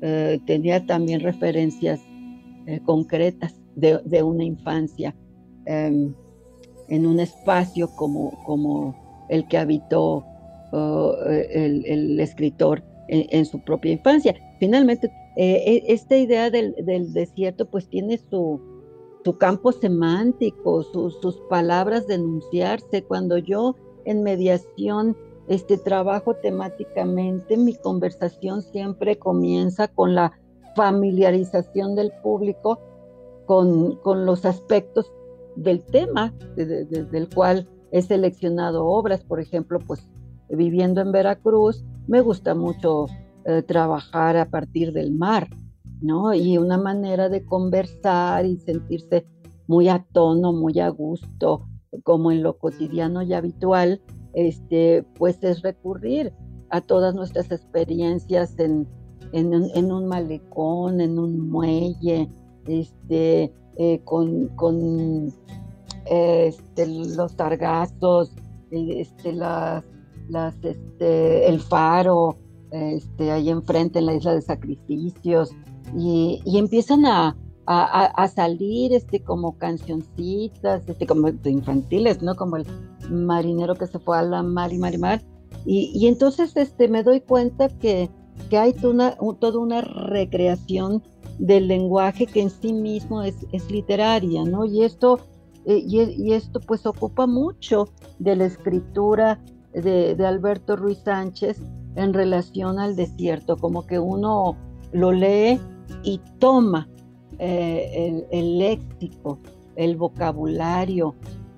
eh, 0.00 0.40
tenía 0.46 0.84
también 0.86 1.20
referencias 1.20 2.00
eh, 2.66 2.80
concretas 2.84 3.54
de, 3.76 4.22
una 4.22 4.44
infancia 4.44 5.14
em, 5.66 6.14
en 6.88 7.06
un 7.06 7.20
espacio 7.20 7.88
como, 7.96 8.42
como 8.44 9.26
el 9.28 9.46
que 9.48 9.58
habitó 9.58 10.24
oh, 10.72 11.16
el, 11.26 12.20
escritor 12.20 12.82
en, 13.08 13.44
su 13.46 13.60
propia 13.60 13.92
infancia. 13.92 14.34
Finalmente, 14.60 15.10
e, 15.36 15.82
esta 15.88 16.16
idea 16.16 16.50
del, 16.50 16.74
del 16.84 17.12
desierto 17.12 17.68
pues 17.68 17.88
tiene 17.88 18.18
su, 18.30 18.60
su 19.24 19.38
campo 19.38 19.72
semántico, 19.72 20.82
sus 20.82 21.36
palabras 21.48 22.06
de 22.06 22.14
enunciarse. 22.14 23.02
Cuando 23.02 23.38
yo 23.38 23.74
en 24.04 24.22
mediación 24.22 25.16
este, 25.48 25.78
trabajo 25.78 26.34
temáticamente, 26.34 27.56
mi 27.56 27.74
conversación 27.74 28.62
siempre 28.62 29.18
comienza 29.18 29.88
con 29.88 30.14
la 30.14 30.32
familiarización 30.74 31.94
del 31.94 32.12
público 32.22 32.80
con, 33.46 33.96
con 33.96 34.26
los 34.26 34.44
aspectos 34.44 35.12
del 35.56 35.84
tema 35.84 36.32
del 36.56 37.28
cual 37.32 37.68
he 37.92 38.02
seleccionado 38.02 38.86
obras. 38.86 39.22
Por 39.22 39.40
ejemplo, 39.40 39.78
pues 39.78 40.08
viviendo 40.48 41.00
en 41.00 41.12
Veracruz, 41.12 41.84
me 42.06 42.20
gusta 42.20 42.54
mucho 42.54 43.06
eh, 43.44 43.62
trabajar 43.62 44.36
a 44.36 44.48
partir 44.48 44.92
del 44.92 45.12
mar. 45.12 45.48
Y 46.34 46.58
una 46.58 46.76
manera 46.76 47.30
de 47.30 47.46
conversar 47.46 48.44
y 48.44 48.58
sentirse 48.58 49.26
muy 49.66 49.88
a 49.88 50.04
tono, 50.12 50.52
muy 50.52 50.78
a 50.80 50.90
gusto, 50.90 51.66
como 52.02 52.30
en 52.30 52.42
lo 52.42 52.58
cotidiano 52.58 53.22
y 53.22 53.32
habitual, 53.32 54.02
este, 54.34 55.04
pues 55.16 55.42
es 55.42 55.62
recurrir 55.62 56.32
a 56.70 56.80
todas 56.80 57.14
nuestras 57.14 57.50
experiencias 57.50 58.58
en, 58.58 58.88
en, 59.32 59.92
un 59.92 60.06
malecón, 60.06 61.00
en 61.00 61.18
un 61.18 61.48
muelle, 61.48 62.28
este, 62.66 63.52
eh, 63.76 64.00
con, 64.04 64.48
con 64.56 65.32
este, 66.06 66.86
los 66.86 67.36
targazos, 67.36 68.32
este, 68.70 69.32
las, 69.32 69.84
las, 70.28 70.54
este, 70.64 71.48
el 71.48 71.60
faro, 71.60 72.36
este, 72.70 73.30
ahí 73.30 73.50
enfrente 73.50 74.00
en 74.00 74.06
la 74.06 74.14
isla 74.14 74.34
de 74.34 74.42
sacrificios, 74.42 75.50
y, 75.96 76.40
empiezan 76.46 77.04
a, 77.06 77.36
salir 78.34 78.92
este, 78.92 79.20
como 79.22 79.56
cancioncitas, 79.58 80.88
este, 80.88 81.06
como 81.06 81.28
infantiles, 81.44 82.22
¿no? 82.22 82.34
Como 82.34 82.58
marinero 83.10 83.74
que 83.74 83.86
se 83.86 83.98
fue 83.98 84.18
a 84.18 84.22
la 84.22 84.42
mar 84.42 84.72
y 84.72 84.78
mar 84.78 84.94
y 84.94 84.98
mar. 84.98 85.22
Y, 85.66 86.06
entonces 86.06 86.56
este, 86.56 86.88
me 86.88 87.02
doy 87.02 87.20
cuenta 87.20 87.68
que, 87.68 88.10
que 88.50 88.58
hay 88.58 88.74
toda 88.74 89.16
una, 89.58 89.80
recreación 89.80 91.02
del 91.38 91.68
lenguaje 91.68 92.26
que 92.26 92.42
en 92.42 92.50
sí 92.50 92.72
mismo 92.72 93.22
es, 93.22 93.34
es 93.52 93.70
literaria, 93.70 94.44
¿no? 94.44 94.66
Y 94.66 94.82
esto, 94.82 95.20
eh, 95.64 95.82
y, 95.86 96.32
esto 96.32 96.60
pues 96.60 96.84
ocupa 96.84 97.26
mucho 97.26 97.88
de 98.18 98.36
la 98.36 98.44
escritura 98.44 99.40
de, 99.72 100.14
de 100.14 100.26
Alberto 100.26 100.76
Ruiz 100.76 100.98
Sánchez 100.98 101.60
en 101.96 102.12
relación 102.12 102.78
al 102.78 102.94
desierto, 102.96 103.56
como 103.56 103.86
que 103.86 103.98
uno 103.98 104.56
lo 104.92 105.12
lee 105.12 105.60
y 106.02 106.20
toma 106.38 106.88
eh, 107.38 108.26
el, 108.30 108.58
léxico, 108.58 109.38
el 109.76 109.96
vocabulario 109.96 111.14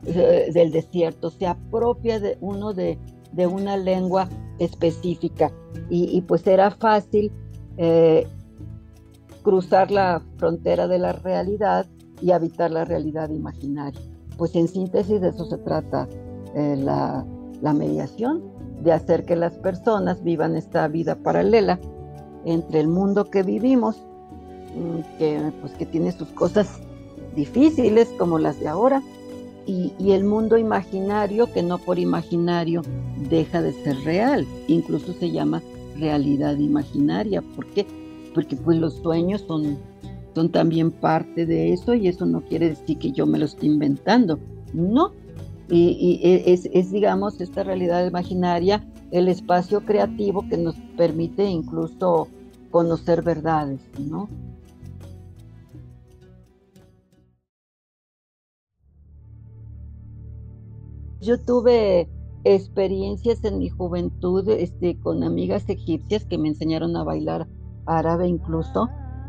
eh, 0.06 0.50
del 0.52 0.70
desierto, 0.72 1.30
se 1.30 1.46
apropia 1.46 2.20
de 2.20 2.38
uno 2.40 2.72
de, 2.72 2.98
una 3.50 3.76
lengua 3.76 4.28
específica 4.58 5.52
y, 5.90 6.22
pues 6.22 6.46
era 6.46 6.70
fácil 6.70 7.30
eh, 7.76 8.26
cruzar 9.42 9.90
la 9.90 10.22
frontera 10.38 10.88
de 10.88 10.98
la 10.98 11.12
realidad 11.12 11.86
y 12.22 12.30
habitar 12.30 12.70
la 12.70 12.86
realidad 12.86 13.28
imaginaria. 13.28 14.00
Pues 14.38 14.54
en 14.54 14.68
síntesis 14.68 15.20
de 15.20 15.28
eso 15.28 15.44
se 15.44 15.58
trata 15.58 16.08
la, 16.54 17.26
la 17.60 17.72
mediación, 17.74 18.42
de 18.82 18.92
hacer 18.92 19.24
que 19.24 19.36
las 19.36 19.54
personas 19.58 20.22
vivan 20.22 20.56
esta 20.56 20.86
vida 20.88 21.16
paralela 21.16 21.78
entre 22.44 22.80
el 22.80 22.88
mundo 22.88 23.24
que 23.30 23.42
vivimos, 23.42 23.96
mm, 23.96 25.18
que, 25.18 25.52
pues, 25.60 25.72
que 25.74 25.86
tiene 25.86 26.12
sus 26.12 26.28
cosas 26.28 26.80
difíciles 27.34 28.08
como 28.18 28.38
las 28.38 28.60
de 28.60 28.68
ahora, 28.68 29.02
y, 29.66 29.92
el 30.12 30.24
mundo 30.24 30.56
imaginario 30.56 31.52
que 31.52 31.62
no 31.62 31.78
por 31.78 31.98
imaginario 31.98 32.82
deja 33.28 33.60
de 33.62 33.72
ser 33.72 33.96
real, 34.04 34.46
incluso 34.68 35.12
se 35.14 35.30
llama 35.30 35.62
realidad 35.98 36.56
imaginaria. 36.58 37.42
¿Por 37.42 37.66
qué? 37.66 37.86
Porque 38.34 38.56
pues 38.56 38.78
los 38.78 38.94
sueños 38.94 39.44
son, 39.46 39.78
son 40.34 40.50
también 40.50 40.92
parte 40.92 41.46
de 41.46 41.72
eso 41.72 41.94
y 41.94 42.06
eso 42.08 42.26
no 42.26 42.42
quiere 42.42 42.70
decir 42.70 42.98
que 42.98 43.10
yo 43.12 43.26
me 43.26 43.38
lo 43.38 43.46
esté 43.46 43.66
inventando, 43.66 44.38
no. 44.72 45.12
Y, 45.68 46.20
e, 46.22 46.52
es, 46.52 46.68
es, 46.72 46.92
digamos, 46.92 47.40
esta 47.40 47.64
realidad 47.64 48.06
imaginaria, 48.06 48.86
el 49.10 49.26
espacio 49.26 49.84
creativo 49.84 50.48
que 50.48 50.56
nos 50.56 50.76
permite 50.96 51.44
incluso 51.44 52.28
conocer 52.70 53.22
verdades, 53.22 53.80
¿no? 53.98 54.28
Yo 61.26 61.40
tuve 61.40 62.08
experiencias 62.44 63.42
en 63.42 63.58
mi 63.58 63.68
juventud 63.68 64.48
este, 64.48 64.96
con 65.00 65.24
amigas 65.24 65.68
egipcias 65.68 66.24
que 66.24 66.38
me 66.38 66.46
enseñaron 66.46 66.96
a 66.96 67.02
bailar 67.02 67.48
árabe 67.86 68.28
incluso, 68.28 68.88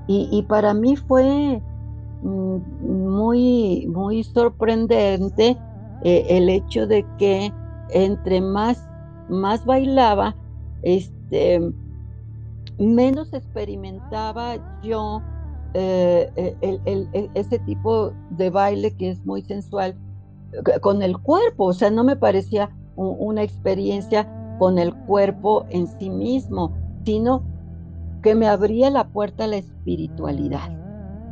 y, 0.10 0.42
para 0.44 0.74
mí 0.74 0.96
fue 0.96 1.62
mm, 2.22 2.58
muy, 3.10 3.88
muy 3.88 4.24
sorprendente 4.24 5.58
eh, 6.04 6.26
el 6.30 6.48
hecho 6.48 6.88
de 6.88 7.06
que 7.18 7.52
entre 7.90 8.40
más, 8.40 8.88
más 9.28 9.66
bailaba, 9.66 10.34
este, 10.84 11.60
menos 12.78 13.34
experimentaba 13.34 14.80
yo 14.82 15.22
eh, 15.74 16.32
eh, 16.62 17.30
ese 17.34 17.60
tipo 17.60 18.14
de 18.30 18.50
baile 18.50 18.96
que 18.96 19.10
es 19.10 19.26
muy 19.26 19.42
sensual 19.42 19.94
con 20.82 21.02
el 21.02 21.18
cuerpo, 21.18 21.66
o 21.66 21.74
sea, 21.74 21.90
no 21.90 22.04
me 22.04 22.16
parecía 22.16 22.70
una 22.96 23.44
experiencia 23.44 24.28
con 24.60 24.80
el 24.80 24.94
cuerpo 24.94 25.66
en 25.70 25.88
sí 26.00 26.10
mismo, 26.10 26.74
sino 27.06 27.44
que 28.24 28.36
me 28.36 28.48
abría 28.48 28.90
la 28.90 29.08
puerta 29.08 29.44
a 29.44 29.48
la 29.48 29.58
espiritualidad, 29.58 30.70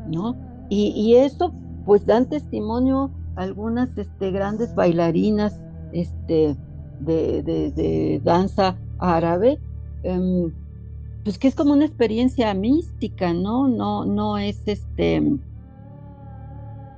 ¿no? 0.08 0.36
Y, 0.70 1.16
eso, 1.16 1.54
pues 1.86 2.06
dan 2.06 2.28
testimonio 2.28 3.12
algunas 3.36 3.96
este, 3.98 4.32
grandes 4.32 4.74
bailarinas 4.74 5.60
este, 5.92 6.56
de, 7.00 8.22
danza 8.24 8.76
árabe, 8.98 9.60
em, 10.04 10.52
pues 11.24 11.38
que 11.38 11.48
es 11.48 11.56
como 11.56 11.74
una 11.74 11.86
experiencia 11.86 12.54
mística, 12.54 13.34
¿no? 13.34 13.68
No, 13.68 14.06
no 14.06 14.38
es 14.38 14.62
este 14.66 15.38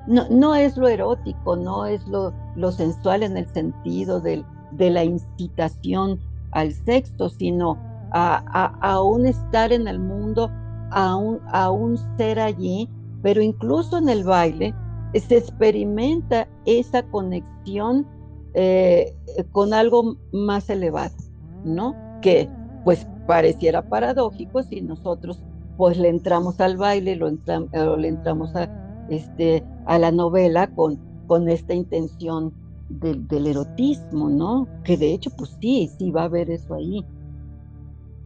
no, 0.08 0.56
es 0.56 0.78
lo 0.78 0.88
erótico, 0.88 1.56
no 1.56 1.86
es 1.86 2.06
lo, 2.08 2.34
sensual 2.72 3.24
en 3.24 3.38
el 3.38 3.48
sentido 3.50 4.22
de 4.22 4.44
la 4.90 5.04
incitación 5.04 6.20
al 6.52 6.74
sexo, 6.74 7.30
sino 7.30 7.78
a, 8.12 9.02
un 9.02 9.26
estar 9.26 9.72
en 9.72 9.88
el 9.88 10.00
mundo, 10.00 10.50
a 10.92 11.16
un, 11.16 11.98
ser 12.18 12.40
allí, 12.40 12.90
pero 13.22 13.42
incluso 13.42 13.98
en 13.98 14.10
el 14.10 14.24
baile 14.24 14.74
se 15.14 15.38
experimenta 15.38 16.48
esa 16.66 17.04
conexión 17.04 18.06
eh, 18.54 19.16
con 19.52 19.74
algo 19.74 20.16
más 20.32 20.70
elevado, 20.70 21.16
¿no? 21.64 21.96
Que 22.22 22.50
pues 22.84 23.08
pareciera 23.26 23.82
paradójico 23.82 24.64
si 24.64 24.82
nosotros 24.82 25.44
pues 25.76 25.98
le 25.98 26.10
entramos 26.10 26.60
al 26.60 26.78
baile, 26.78 27.16
lo 27.16 27.30
le 27.30 28.08
entramos 28.08 28.56
a, 28.56 28.70
este, 29.10 29.64
a 29.88 29.98
la 29.98 30.12
novela 30.12 30.68
con, 30.76 31.00
con 31.28 31.50
esta 31.50 31.74
intención 31.74 32.54
del 32.90 33.48
erotismo, 33.48 34.30
¿no? 34.30 34.68
Que 34.84 34.98
de 34.98 35.14
hecho, 35.14 35.30
pues 35.38 35.58
sí, 35.60 35.90
sí 35.98 36.12
va 36.12 36.22
a 36.22 36.26
haber 36.26 36.50
eso 36.50 36.74
ahí. 36.74 37.06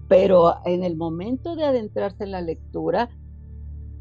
Pero 0.08 0.56
en 0.66 0.84
el 0.84 0.98
momento 0.98 1.56
de 1.56 1.66
adentrarse 1.66 2.24
en 2.24 2.32
la 2.32 2.42
lectura, 2.42 3.10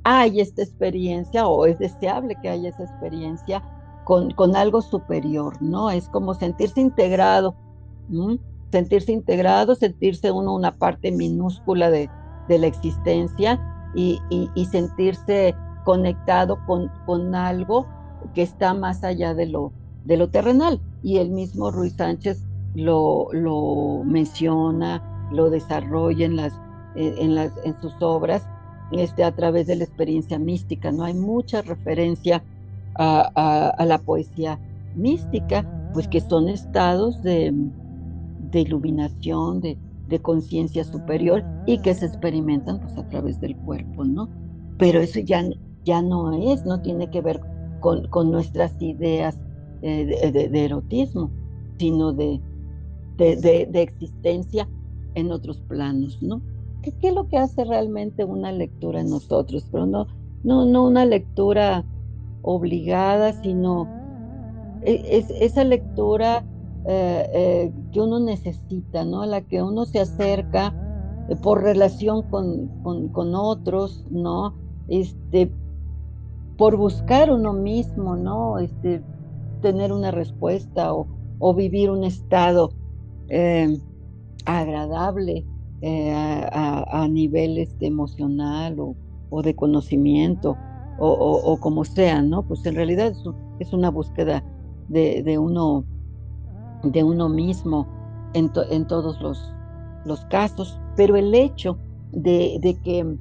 hay 0.04 0.40
esta 0.40 0.62
experiencia 0.62 1.46
o 1.46 1.66
es 1.66 1.78
deseable 1.78 2.36
que 2.42 2.48
haya 2.48 2.70
esa 2.70 2.84
experiencia 2.84 3.62
con, 4.04 4.30
con 4.32 4.56
algo 4.56 4.82
superior, 4.82 5.60
¿no? 5.62 5.90
Es 5.90 6.08
como 6.08 6.34
sentirse 6.34 6.80
integrado, 6.80 7.54
sentirse 8.72 9.12
integrado, 9.12 9.74
sentirse 9.74 10.30
uno 10.30 10.54
una 10.54 10.76
parte 10.76 11.12
minúscula 11.12 11.90
de, 11.90 12.10
de 12.48 12.58
la 12.58 12.66
existencia 12.66 13.60
y, 13.94 14.20
y 14.30 14.64
sentirse 14.66 15.54
conectado 15.84 16.58
con, 16.66 16.90
con 17.06 17.34
algo 17.34 17.86
que 18.34 18.42
está 18.42 18.74
más 18.74 19.02
allá 19.04 19.34
de 19.34 19.46
lo, 19.46 19.72
de 20.04 20.16
lo 20.16 20.28
terrenal. 20.28 20.80
Y 21.02 21.18
el 21.18 21.30
mismo 21.30 21.70
Ruiz 21.70 21.94
Sánchez 21.94 22.44
lo, 22.74 23.28
lo 23.32 24.02
menciona, 24.04 25.02
lo 25.32 25.50
desarrolla 25.50 26.26
en, 26.26 26.36
las, 26.36 26.52
en, 26.94 27.34
las, 27.34 27.52
en 27.64 27.80
sus 27.80 27.94
obras 28.00 28.46
este, 28.92 29.24
a 29.24 29.34
través 29.34 29.66
de 29.66 29.76
la 29.76 29.84
experiencia 29.84 30.38
mística. 30.38 30.90
No 30.92 31.04
hay 31.04 31.14
mucha 31.14 31.62
referencia 31.62 32.42
a, 32.96 33.72
a, 33.76 33.86
la 33.86 33.98
poesía 33.98 34.58
mística, 34.94 35.64
pues 35.92 36.08
que 36.08 36.20
son 36.20 36.48
estados 36.48 37.22
de, 37.22 37.52
de 38.50 38.60
iluminación, 38.60 39.60
de, 39.60 39.78
de 40.08 40.18
conciencia 40.20 40.84
superior 40.84 41.44
y 41.66 41.78
que 41.78 41.94
se 41.94 42.06
experimentan 42.06 42.80
pues 42.80 42.98
a 42.98 43.08
través 43.08 43.40
del 43.40 43.56
cuerpo, 43.56 44.04
¿no? 44.04 44.28
Pero 44.76 45.00
eso 45.00 45.20
ya 45.20 45.44
ya 45.84 46.02
no 46.02 46.32
es, 46.32 46.64
no 46.64 46.80
tiene 46.80 47.10
que 47.10 47.20
ver 47.20 47.40
con, 47.80 48.06
con 48.08 48.30
nuestras 48.30 48.80
ideas 48.80 49.38
eh, 49.82 50.30
de, 50.32 50.64
erotismo, 50.64 51.30
sino 51.78 52.12
de, 52.12 52.40
de, 53.16 53.82
existencia 53.82 54.68
en 55.14 55.32
otros 55.32 55.60
planos, 55.68 56.22
¿no? 56.22 56.42
¿Qué, 56.82 56.92
es 57.00 57.14
lo 57.14 57.28
que 57.28 57.38
hace 57.38 57.64
realmente 57.64 58.24
una 58.24 58.52
lectura 58.52 59.00
en 59.00 59.10
nosotros? 59.10 59.66
Pero 59.70 59.86
no, 59.86 60.06
no, 60.42 60.66
no 60.66 60.86
una 60.86 61.04
lectura 61.04 61.84
obligada, 62.42 63.32
sino 63.42 63.86
e, 64.82 65.18
es, 65.18 65.30
esa 65.30 65.64
lectura 65.64 66.44
eh, 66.86 67.30
eh, 67.34 67.72
que 67.92 68.00
uno 68.00 68.20
necesita, 68.20 69.04
¿no? 69.04 69.22
A 69.22 69.26
la 69.26 69.42
que 69.42 69.62
uno 69.62 69.84
se 69.84 70.00
acerca 70.00 70.74
por 71.42 71.62
relación 71.62 72.22
con, 72.22 72.68
con, 72.82 73.08
con, 73.08 73.34
otros, 73.34 74.04
¿no? 74.10 74.54
Este, 74.88 75.50
por 76.60 76.76
buscar 76.76 77.30
uno 77.30 77.54
mismo, 77.54 78.16
¿no? 78.16 78.58
Este, 78.58 79.02
tener 79.62 79.94
una 79.94 80.10
respuesta 80.10 80.92
o, 80.92 81.54
vivir 81.54 81.88
un 81.90 82.04
estado 82.04 82.68
eh, 83.30 83.78
agradable 84.44 85.46
eh, 85.80 86.12
a, 86.12 87.08
nivel 87.08 87.56
este, 87.56 87.86
emocional 87.86 88.76
o, 89.30 89.42
de 89.42 89.56
conocimiento 89.56 90.58
o, 90.98 91.56
como 91.62 91.86
sea, 91.86 92.20
¿no? 92.20 92.42
Pues 92.42 92.66
en 92.66 92.74
realidad 92.74 93.14
es, 93.58 93.72
una 93.72 93.90
búsqueda 93.90 94.44
de, 94.88 95.38
uno, 95.38 95.86
de 96.82 97.02
uno 97.02 97.30
mismo 97.30 97.86
en, 98.34 98.50
todos 98.86 99.18
los, 99.22 100.26
casos, 100.26 100.78
pero 100.94 101.16
el 101.16 101.34
hecho 101.34 101.78
de, 102.12 102.78
que, 102.84 103.16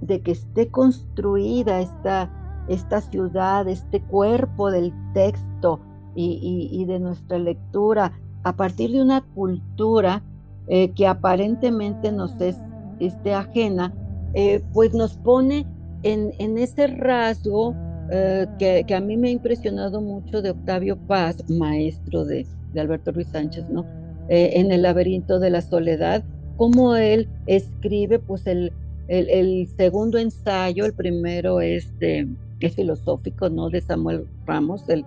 de 0.00 0.22
que 0.22 0.32
esté 0.32 0.66
construida 0.70 1.82
esta 1.82 2.32
esta 2.70 3.00
ciudad, 3.00 3.68
este 3.68 4.00
cuerpo 4.00 4.70
del 4.70 4.92
texto 5.12 5.80
y, 6.14 6.84
de 6.86 6.98
nuestra 6.98 7.38
lectura 7.38 8.12
a 8.42 8.54
partir 8.54 8.92
de 8.92 9.02
una 9.02 9.22
cultura 9.34 10.22
eh, 10.68 10.90
que 10.92 11.06
aparentemente 11.06 12.12
nos 12.12 12.40
es 12.40 12.56
este, 13.00 13.34
ajena, 13.34 13.92
eh, 14.34 14.62
pues 14.72 14.94
nos 14.94 15.16
pone 15.16 15.66
en, 16.02 16.58
ese 16.58 16.86
rasgo 16.86 17.74
eh, 18.10 18.46
que, 18.58 18.94
a 18.94 19.00
mí 19.00 19.16
me 19.16 19.28
ha 19.28 19.32
impresionado 19.32 20.00
mucho 20.00 20.40
de 20.40 20.50
Octavio 20.50 20.96
Paz, 20.96 21.36
maestro 21.48 22.24
de, 22.24 22.46
Alberto 22.76 23.10
Ruiz 23.10 23.28
Sánchez, 23.28 23.68
¿no? 23.68 23.84
en 24.28 24.70
el 24.70 24.82
laberinto 24.82 25.40
de 25.40 25.50
la 25.50 25.60
soledad, 25.60 26.22
como 26.56 26.94
él 26.94 27.28
escribe, 27.46 28.20
pues 28.20 28.46
el, 28.46 28.72
el, 29.08 29.28
el 29.28 29.68
segundo 29.76 30.18
ensayo, 30.18 30.84
el 30.84 30.92
primero 30.92 31.60
es 31.60 31.98
de 31.98 32.28
es 32.66 32.76
filosófico, 32.76 33.48
¿no? 33.48 33.70
De 33.70 33.80
Samuel 33.80 34.26
Ramos, 34.46 34.88
el 34.88 35.04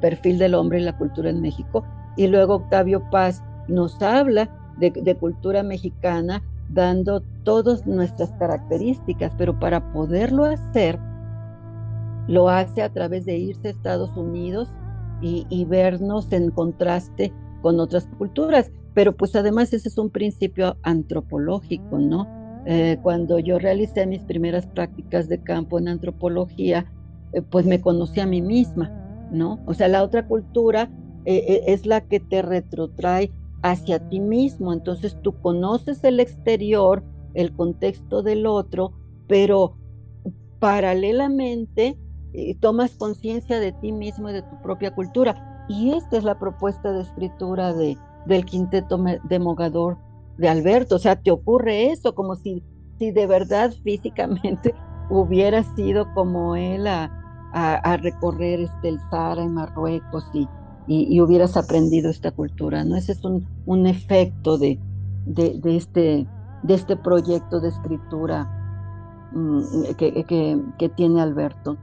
perfil 0.00 0.38
del 0.38 0.54
hombre 0.54 0.80
y 0.80 0.84
la 0.84 0.96
cultura 0.96 1.30
en 1.30 1.40
México. 1.40 1.84
Y 2.16 2.26
luego 2.26 2.56
Octavio 2.56 3.02
Paz 3.10 3.42
nos 3.68 4.00
habla 4.02 4.48
de, 4.78 5.16
cultura 5.16 5.62
mexicana, 5.62 6.42
dando 6.70 7.22
todas 7.42 7.86
nuestras 7.86 8.30
características, 8.38 9.32
pero 9.36 9.58
para 9.58 9.92
poderlo 9.92 10.44
hacer, 10.44 10.98
lo 12.28 12.48
hace 12.48 12.82
a 12.82 12.92
través 12.92 13.24
de 13.24 13.38
irse 13.38 13.68
a 13.68 13.70
Estados 13.70 14.16
Unidos 14.16 14.68
y, 15.20 15.64
vernos 15.64 16.30
en 16.32 16.50
contraste 16.50 17.32
con 17.62 17.80
otras 17.80 18.06
culturas. 18.18 18.70
Pero 18.94 19.16
pues 19.16 19.34
además 19.36 19.72
ese 19.72 19.88
es 19.88 19.98
un 19.98 20.10
principio 20.10 20.76
antropológico, 20.82 21.98
¿no? 21.98 22.37
Eh, 22.70 22.98
cuando 23.02 23.38
yo 23.38 23.58
realicé 23.58 24.06
mis 24.06 24.20
primeras 24.20 24.66
prácticas 24.66 25.26
de 25.30 25.42
campo 25.42 25.78
en 25.78 25.88
antropología, 25.88 26.84
eh, 27.32 27.40
pues 27.42 27.66
me 27.66 27.80
conocí 27.80 28.20
a 28.20 28.26
mí 28.26 28.42
misma, 28.42 28.90
¿no? 29.30 29.58
O 29.64 29.72
sea, 29.72 29.88
la 29.88 30.02
otra 30.02 30.26
cultura 30.26 30.90
eh, 31.24 31.44
eh, 31.48 31.62
es 31.66 31.86
la 31.86 32.02
que 32.02 32.20
te 32.20 32.42
retrotrae 32.42 33.32
hacia 33.62 33.98
ti 34.10 34.20
mismo, 34.20 34.72
entonces 34.72 35.16
tú 35.22 35.32
conoces 35.40 36.04
el 36.04 36.20
exterior, 36.20 37.02
el 37.32 37.52
contexto 37.54 38.22
del 38.22 38.46
otro, 38.46 38.92
pero 39.26 39.76
paralelamente 40.58 41.96
tomas 42.60 42.92
conciencia 42.92 43.58
de 43.60 43.72
ti 43.72 43.92
mismo 43.92 44.28
y 44.28 44.34
de 44.34 44.42
tu 44.42 44.60
propia 44.62 44.94
cultura. 44.94 45.64
Y 45.68 45.92
esta 45.92 46.18
es 46.18 46.24
la 46.24 46.38
propuesta 46.38 46.92
de 46.92 47.02
escritura 47.02 47.72
de, 47.72 47.96
del 48.26 48.44
quinteto 48.44 49.02
de 49.24 49.38
Mogador 49.38 49.96
de 50.38 50.48
Alberto. 50.48 50.96
O 50.96 50.98
sea, 50.98 51.16
te 51.16 51.30
ocurre 51.30 51.90
eso, 51.92 52.14
como 52.14 52.36
si, 52.36 52.62
si 52.98 53.10
de 53.10 53.26
verdad 53.26 53.72
físicamente 53.84 54.74
hubiera 55.10 55.62
sido 55.74 56.06
como 56.14 56.56
él 56.56 56.86
a, 56.86 57.14
recorrer 58.02 58.60
este, 58.60 58.88
el 58.90 59.00
Sahara 59.10 59.42
en 59.42 59.54
Marruecos 59.54 60.24
y, 60.32 60.46
y, 60.86 61.20
hubieras 61.20 61.56
aprendido 61.56 62.10
esta 62.10 62.30
cultura. 62.30 62.84
¿no? 62.84 62.96
Ese 62.96 63.12
es 63.12 63.24
un, 63.24 63.46
un 63.66 63.86
efecto 63.86 64.58
de, 64.58 64.78
de, 65.26 65.60
este, 65.76 66.26
de 66.62 66.74
este 66.74 66.96
proyecto 66.96 67.60
de 67.60 67.68
escritura 67.68 68.44
mm, 69.32 69.94
que, 69.96 70.62
que 70.78 70.88
tiene 70.90 71.20
Alberto. 71.20 71.76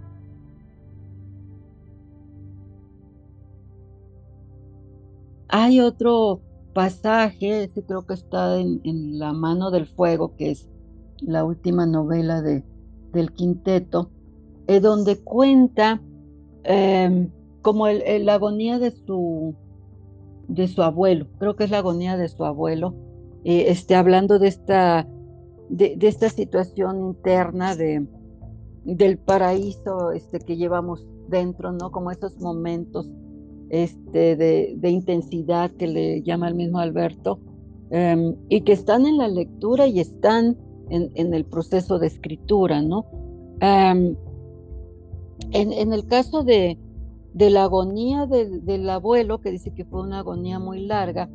Hay 5.49 5.79
otro 5.79 6.41
pasaje, 6.75 7.63
este 7.63 7.83
creo 7.83 8.05
que 8.05 8.13
está 8.13 8.59
en, 8.59 9.17
La 9.17 9.31
mano 9.31 9.71
del 9.71 9.87
fuego, 9.87 10.35
que 10.35 10.51
es 10.51 10.69
la 11.21 11.45
última 11.45 11.85
novela 11.85 12.41
de, 12.41 12.63
del 13.13 13.31
quinteto, 13.31 14.11
eh, 14.67 14.81
donde 14.81 15.23
cuenta 15.23 16.01
em, 16.65 17.31
como 17.61 17.87
la 17.87 18.33
agonía 18.33 18.77
de 18.77 18.91
su, 18.91 19.55
de 20.49 20.67
su 20.67 20.83
abuelo, 20.83 21.27
creo 21.39 21.55
que 21.55 21.63
es 21.63 21.71
la 21.71 21.77
agonía 21.77 22.17
de 22.17 22.27
su 22.27 22.43
abuelo, 22.43 22.93
eh, 23.45 23.65
este, 23.69 23.95
hablando 23.95 24.37
de 24.37 24.49
esta, 24.49 25.07
de, 25.69 25.97
esta 26.01 26.27
situación 26.29 26.99
interna 26.99 27.77
de, 27.77 28.05
del 28.83 29.17
paraíso 29.17 30.11
este, 30.11 30.39
que 30.39 30.57
llevamos 30.57 31.07
dentro, 31.29 31.71
¿no? 31.71 31.89
Como 31.91 32.11
esos 32.11 32.37
momentos 32.37 33.09
este, 33.69 34.35
de, 34.35 34.89
intensidad 34.89 35.71
que 35.71 35.87
le 35.87 36.21
llama 36.21 36.47
el 36.47 36.55
mismo 36.55 36.79
Alberto, 36.79 37.39
em, 37.89 38.35
y 38.49 38.61
que 38.61 38.73
están 38.73 39.05
en 39.05 39.17
la 39.17 39.27
lectura 39.27 39.87
y 39.87 39.99
están 39.99 40.57
en, 40.89 41.33
el 41.33 41.45
proceso 41.45 41.97
de 41.97 42.07
escritura, 42.07 42.81
¿no? 42.81 43.05
Em, 43.59 44.15
en, 45.51 45.93
el 45.93 46.05
caso 46.05 46.43
de, 46.43 46.77
la 47.33 47.63
agonía 47.63 48.27
del 48.27 48.89
abuelo, 48.89 49.41
que 49.41 49.51
dice 49.51 49.73
que 49.73 49.85
fue 49.85 50.01
una 50.01 50.19
agonía 50.19 50.59
muy 50.59 50.85
larga, 50.85 51.29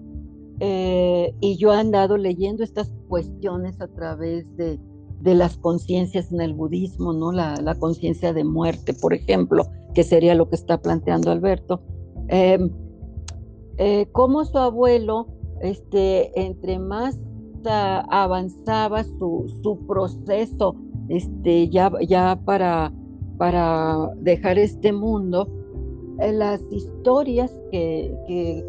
eh, 0.61 1.35
y 1.41 1.57
yo 1.57 1.73
he 1.73 1.77
andado 1.77 2.17
leyendo 2.17 2.63
estas 2.63 2.93
cuestiones 3.09 3.81
a 3.81 3.89
través 3.89 4.47
de, 4.57 4.79
las 5.23 5.57
conciencias 5.59 6.33
en 6.33 6.41
el 6.41 6.55
budismo, 6.55 7.13
¿no? 7.13 7.31
La 7.33 7.77
conciencia 7.79 8.33
de 8.33 8.45
muerte, 8.45 8.95
por 8.95 9.13
ejemplo, 9.13 9.67
que 9.95 10.05
sería 10.05 10.35
lo 10.35 10.49
que 10.49 10.57
está 10.57 10.81
planteando 10.81 11.31
Alberto. 11.31 11.83
Em, 12.33 12.71
eh, 13.79 14.07
como 14.13 14.45
su 14.45 14.57
abuelo, 14.57 15.27
este, 15.61 16.41
entre 16.41 16.79
más 16.79 17.19
avanzaba 17.65 19.03
su, 19.05 19.53
su, 19.63 19.77
proceso, 19.87 20.77
este, 21.09 21.69
ya, 21.69 21.91
ya 22.09 22.41
para, 22.45 22.93
para 23.37 24.15
dejar 24.21 24.59
este 24.59 24.93
mundo, 24.93 25.49
eh, 26.21 26.33
las 26.33 26.63
historias 26.71 27.53
que, 27.71 28.15
que, 28.27 28.65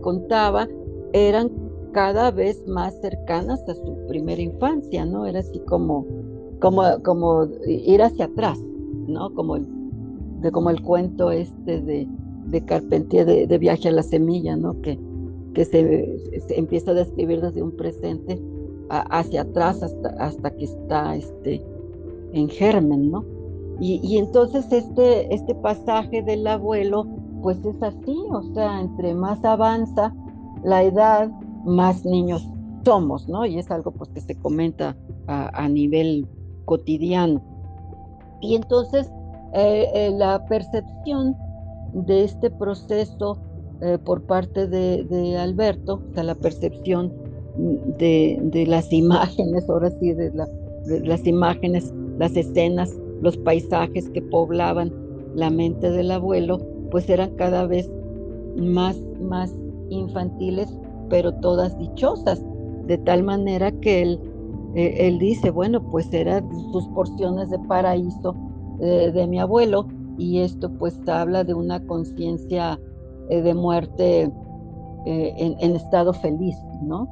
contaba 0.00 0.68
eran 1.12 1.50
cada 1.92 2.32
vez 2.32 2.62
más 2.66 3.00
cercanas 3.00 3.66
a 3.68 3.74
su 3.74 3.96
primera 4.08 4.42
infancia, 4.42 5.06
¿no? 5.06 5.26
Era 5.26 5.38
así 5.38 5.60
como, 5.60 6.04
como, 6.60 6.82
como 7.04 7.46
ir 7.66 8.02
hacia 8.02 8.26
atrás, 8.26 8.60
¿no? 9.06 9.32
Como 9.34 9.58
de 9.58 10.50
como 10.52 10.70
el 10.70 10.82
cuento 10.82 11.30
este 11.30 11.80
de, 11.80 12.08
de 12.46 12.64
Carpentier 12.64 13.26
de, 13.26 13.58
Viaje 13.58 13.88
a 13.88 13.92
la 13.92 14.02
Semilla, 14.02 14.56
¿no? 14.56 14.80
Que, 14.82 14.98
que 15.54 15.64
se, 15.64 16.56
empieza 16.56 16.92
a 16.92 16.94
describir 16.94 17.40
desde 17.40 17.62
un 17.62 17.72
presente 17.72 18.40
hacia 18.88 19.42
atrás 19.42 19.82
hasta, 19.82 20.08
hasta 20.24 20.50
que 20.50 20.64
está 20.64 21.16
este, 21.16 21.64
en 22.32 22.48
germen, 22.48 23.10
¿no? 23.10 23.24
Y, 23.80 24.00
y, 24.02 24.18
entonces 24.18 24.72
este, 24.72 25.34
este 25.34 25.54
pasaje 25.56 26.22
del 26.22 26.46
abuelo, 26.46 27.06
pues 27.42 27.58
es 27.64 27.82
así, 27.82 28.16
o 28.30 28.42
sea, 28.54 28.80
entre 28.80 29.14
más 29.14 29.44
avanza 29.44 30.14
la 30.64 30.82
edad, 30.82 31.30
más 31.64 32.04
niños 32.04 32.48
somos, 32.84 33.28
¿no? 33.28 33.44
Y 33.44 33.58
es 33.58 33.70
algo 33.70 33.90
pues 33.90 34.10
que 34.10 34.20
se 34.20 34.36
comenta 34.36 34.96
a, 35.26 35.68
nivel 35.68 36.28
cotidiano. 36.64 37.42
Y 38.40 38.54
entonces 38.54 39.10
eh, 39.54 39.90
eh, 39.92 40.10
la 40.16 40.46
percepción 40.46 41.36
de 42.04 42.24
este 42.24 42.50
proceso 42.50 43.38
eh, 43.80 43.98
por 44.02 44.22
parte 44.22 44.66
de, 44.66 45.36
Alberto, 45.38 46.02
o 46.10 46.14
sea, 46.14 46.24
la 46.24 46.34
percepción 46.34 47.12
de, 47.98 48.64
las 48.66 48.92
imágenes, 48.92 49.68
ahora 49.68 49.90
sí, 49.98 50.12
de, 50.12 50.32
las 51.04 51.26
imágenes, 51.26 51.92
las 52.18 52.36
escenas, 52.36 52.94
los 53.22 53.36
paisajes 53.38 54.08
que 54.10 54.22
poblaban 54.22 54.92
la 55.34 55.50
mente 55.50 55.90
del 55.90 56.10
abuelo, 56.10 56.58
pues 56.90 57.08
eran 57.08 57.30
cada 57.36 57.66
vez 57.66 57.90
más, 58.56 58.96
más 59.20 59.54
infantiles, 59.88 60.68
pero 61.08 61.32
todas 61.34 61.78
dichosas, 61.78 62.42
de 62.86 62.98
tal 62.98 63.22
manera 63.22 63.72
que 63.72 64.02
él, 64.02 64.20
eh, 64.74 64.94
él 65.00 65.18
dice, 65.18 65.50
bueno, 65.50 65.82
pues 65.90 66.12
eran 66.12 66.48
sus 66.72 66.86
porciones 66.88 67.50
de 67.50 67.58
paraíso 67.60 68.34
eh, 68.80 69.10
de 69.12 69.26
mi 69.26 69.38
abuelo, 69.38 69.86
y 70.18 70.40
esto 70.40 70.70
pues 70.70 70.98
habla 71.06 71.44
de 71.44 71.54
una 71.54 71.84
conciencia 71.86 72.78
eh, 73.28 73.42
de 73.42 73.54
muerte 73.54 74.30
eh, 75.04 75.56
en, 75.60 75.76
estado 75.76 76.12
feliz, 76.12 76.56
¿no? 76.82 77.08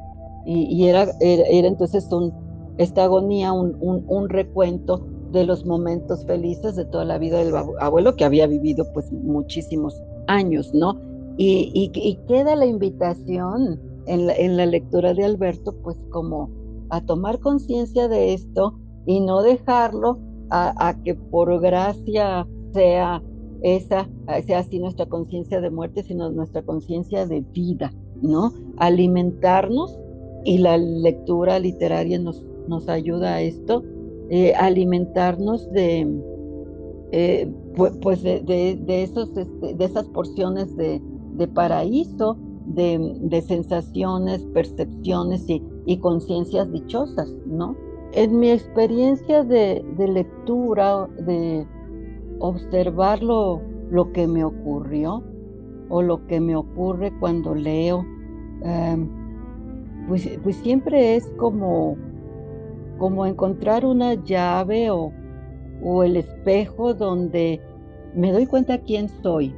Y, 0.46 0.88
era, 0.88 1.06
era, 1.20 1.66
entonces 1.66 2.10
un, 2.12 2.32
esta 2.76 3.04
agonía, 3.04 3.52
un, 3.52 3.76
un, 3.80 4.28
recuento 4.28 5.06
de 5.32 5.44
los 5.44 5.64
momentos 5.64 6.26
felices 6.26 6.76
de 6.76 6.84
toda 6.84 7.04
la 7.04 7.18
vida 7.18 7.38
del 7.38 7.54
abuelo 7.80 8.14
que 8.14 8.24
había 8.24 8.46
vivido 8.46 8.84
pues 8.92 9.10
muchísimos 9.10 10.00
años, 10.26 10.74
¿no? 10.74 11.00
Y, 11.36 11.90
queda 12.28 12.56
la 12.56 12.66
invitación 12.66 13.80
en 14.06 14.26
la, 14.26 14.34
en 14.34 14.56
la 14.56 14.66
lectura 14.66 15.14
de 15.14 15.24
Alberto 15.24 15.74
pues 15.82 15.96
como 16.10 16.50
a 16.90 17.00
tomar 17.00 17.40
conciencia 17.40 18.06
de 18.08 18.34
esto 18.34 18.78
y 19.06 19.20
no 19.20 19.42
dejarlo 19.42 20.18
a 20.50 20.94
que 21.04 21.14
por 21.14 21.60
gracia 21.60 22.46
sea 22.74 23.22
esa, 23.62 24.08
sea 24.46 24.58
así 24.58 24.78
nuestra 24.78 25.06
conciencia 25.06 25.60
de 25.60 25.70
muerte, 25.70 26.02
sino 26.02 26.30
nuestra 26.30 26.62
conciencia 26.62 27.26
de 27.26 27.40
vida, 27.40 27.92
¿no? 28.20 28.52
Alimentarnos 28.76 29.98
y 30.44 30.58
la 30.58 30.76
lectura 30.76 31.58
literaria 31.58 32.18
nos, 32.18 32.44
nos 32.68 32.88
ayuda 32.88 33.36
a 33.36 33.40
esto, 33.40 33.82
eh, 34.28 34.52
alimentarnos 34.54 35.70
de, 35.72 36.06
eh, 37.12 37.50
pues 37.74 38.22
de, 38.22 38.84
esos, 38.86 39.36
este, 39.36 39.74
de 39.74 39.84
esas 39.84 40.06
porciones 40.08 40.76
de, 40.76 41.00
paraíso, 41.54 42.36
de, 42.66 43.42
sensaciones, 43.46 44.44
percepciones 44.52 45.48
y, 45.48 45.62
y 45.86 45.98
conciencias 45.98 46.70
dichosas, 46.72 47.32
¿no? 47.46 47.76
En 48.12 48.38
mi 48.38 48.50
experiencia 48.50 49.42
de, 49.42 49.84
lectura, 49.98 51.08
de, 51.26 51.66
observar 52.44 53.22
lo, 53.22 53.62
que 54.12 54.26
me 54.26 54.44
ocurrió 54.44 55.22
o 55.88 56.02
lo 56.02 56.26
que 56.26 56.40
me 56.40 56.56
ocurre 56.56 57.12
cuando 57.18 57.54
leo, 57.54 58.04
em, 58.62 59.08
pues, 60.08 60.28
pues, 60.42 60.56
siempre 60.56 61.16
es 61.16 61.26
como, 61.38 61.96
como 62.98 63.24
encontrar 63.24 63.86
una 63.86 64.14
llave 64.14 64.90
o, 64.90 65.12
el 66.02 66.16
espejo 66.16 66.94
donde 66.94 67.60
me 68.14 68.32
doy 68.32 68.46
cuenta 68.46 68.78
quién 68.78 69.08
soy. 69.22 69.54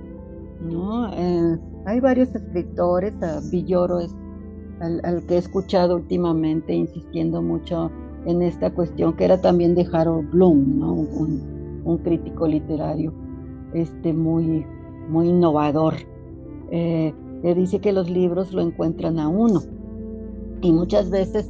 ¿no? 0.60 1.12
Eh, 1.12 1.58
hay 1.84 2.00
varios 2.00 2.34
escritores, 2.34 3.12
Villoro 3.50 4.00
es 4.00 4.12
al, 4.80 5.24
que 5.26 5.34
he 5.34 5.38
escuchado 5.38 5.96
últimamente 5.96 6.72
insistiendo 6.74 7.42
mucho 7.42 7.90
en 8.24 8.42
esta 8.42 8.72
cuestión, 8.72 9.14
que 9.14 9.24
era 9.24 9.40
también 9.40 9.74
de 9.74 9.86
Harold 9.92 10.30
Bloom, 10.32 10.80
¿no? 10.80 10.92
un 10.94 11.55
crítico 11.98 12.46
literario 12.46 13.12
este, 13.74 14.12
muy, 14.12 14.66
muy 15.08 15.28
innovador. 15.28 15.94
Eh, 16.70 17.14
dice 17.54 17.80
que 17.80 17.92
los 17.92 18.10
libros 18.10 18.52
lo 18.52 18.60
encuentran 18.60 19.20
a 19.20 19.28
uno 19.28 19.60
y 20.62 20.72
muchas 20.72 21.10
veces 21.10 21.48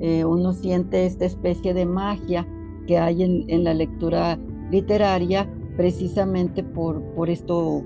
eh, 0.00 0.24
uno 0.24 0.52
siente 0.52 1.06
esta 1.06 1.24
especie 1.24 1.74
de 1.74 1.86
magia 1.86 2.46
que 2.86 2.98
hay 2.98 3.22
en, 3.22 3.64
la 3.64 3.74
lectura 3.74 4.38
literaria 4.70 5.48
precisamente 5.76 6.62
por, 6.62 7.02
por 7.14 7.30
esto, 7.30 7.82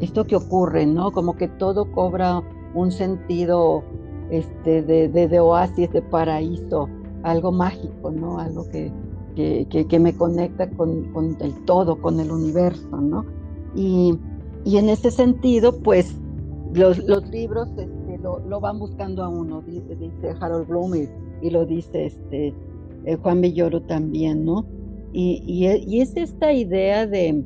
esto 0.00 0.26
que 0.26 0.36
ocurre, 0.36 0.86
¿no? 0.86 1.10
Como 1.10 1.36
que 1.36 1.48
todo 1.48 1.90
cobra 1.92 2.42
un 2.74 2.90
sentido 2.90 3.82
este, 4.30 4.82
de, 4.82 5.08
de, 5.08 5.40
oasis, 5.40 5.90
de 5.92 6.02
paraíso, 6.02 6.88
algo 7.22 7.52
mágico, 7.52 8.10
¿no? 8.10 8.38
Algo 8.38 8.68
que, 8.68 8.92
que, 9.36 9.98
me 10.00 10.16
conecta 10.16 10.68
con, 10.70 11.36
el 11.40 11.64
todo, 11.64 12.00
con 12.00 12.18
el 12.20 12.30
universo, 12.30 13.00
¿no? 13.00 13.24
Y, 13.74 14.18
y 14.64 14.78
en 14.78 14.88
ese 14.88 15.10
sentido, 15.10 15.78
pues 15.82 16.16
los, 16.72 16.98
libros 17.30 17.68
este, 17.76 18.18
lo, 18.22 18.60
van 18.60 18.78
buscando 18.78 19.22
a 19.22 19.28
uno, 19.28 19.62
dice, 19.62 20.34
Harold 20.40 20.66
Bloom 20.68 20.94
y, 21.42 21.50
lo 21.50 21.66
dice 21.66 22.06
este, 22.06 22.54
eh, 23.04 23.16
Juan 23.16 23.42
Villoro 23.42 23.82
también, 23.82 24.44
¿no? 24.44 24.66
Y, 25.12 25.42
y, 25.46 26.00
es 26.00 26.16
esta 26.16 26.52
idea 26.52 27.06
de, 27.06 27.44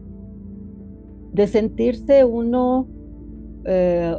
de 1.32 1.46
sentirse 1.46 2.24
uno 2.24 2.86
eh, 3.64 4.16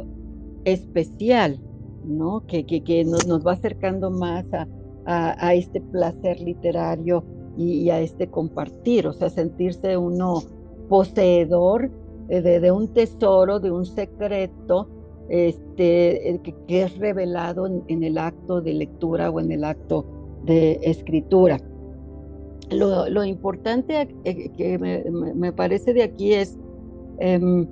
especial, 0.64 1.58
¿no? 2.04 2.44
Que, 2.46 2.64
que, 2.64 3.04
nos, 3.04 3.26
nos, 3.26 3.46
va 3.46 3.52
acercando 3.52 4.10
más 4.10 4.44
a, 4.52 4.66
a 5.04 5.54
este 5.54 5.80
placer 5.80 6.40
literario 6.40 7.24
y, 7.56 7.90
a 7.90 8.00
este 8.00 8.28
compartir, 8.28 9.06
o 9.06 9.12
sea, 9.12 9.28
sentirse 9.28 9.96
uno 9.96 10.42
poseedor 10.88 11.90
eh, 12.28 12.40
de, 12.40 12.72
un 12.72 12.88
tesoro, 12.88 13.60
de 13.60 13.70
un 13.70 13.84
secreto 13.84 14.88
este, 15.28 16.30
eh, 16.30 16.40
que, 16.66 16.82
es 16.82 16.96
revelado 16.98 17.66
en, 17.66 18.02
el 18.02 18.18
acto 18.18 18.60
de 18.60 18.74
lectura 18.74 19.30
o 19.30 19.40
en 19.40 19.52
el 19.52 19.64
acto 19.64 20.06
de 20.44 20.78
escritura. 20.82 21.58
Lo, 22.70 23.24
importante 23.24 24.08
eh, 24.24 24.50
que 24.56 24.78
me, 24.78 25.52
parece 25.52 25.92
de 25.92 26.04
aquí 26.04 26.32
es 26.32 26.58
em, 27.18 27.66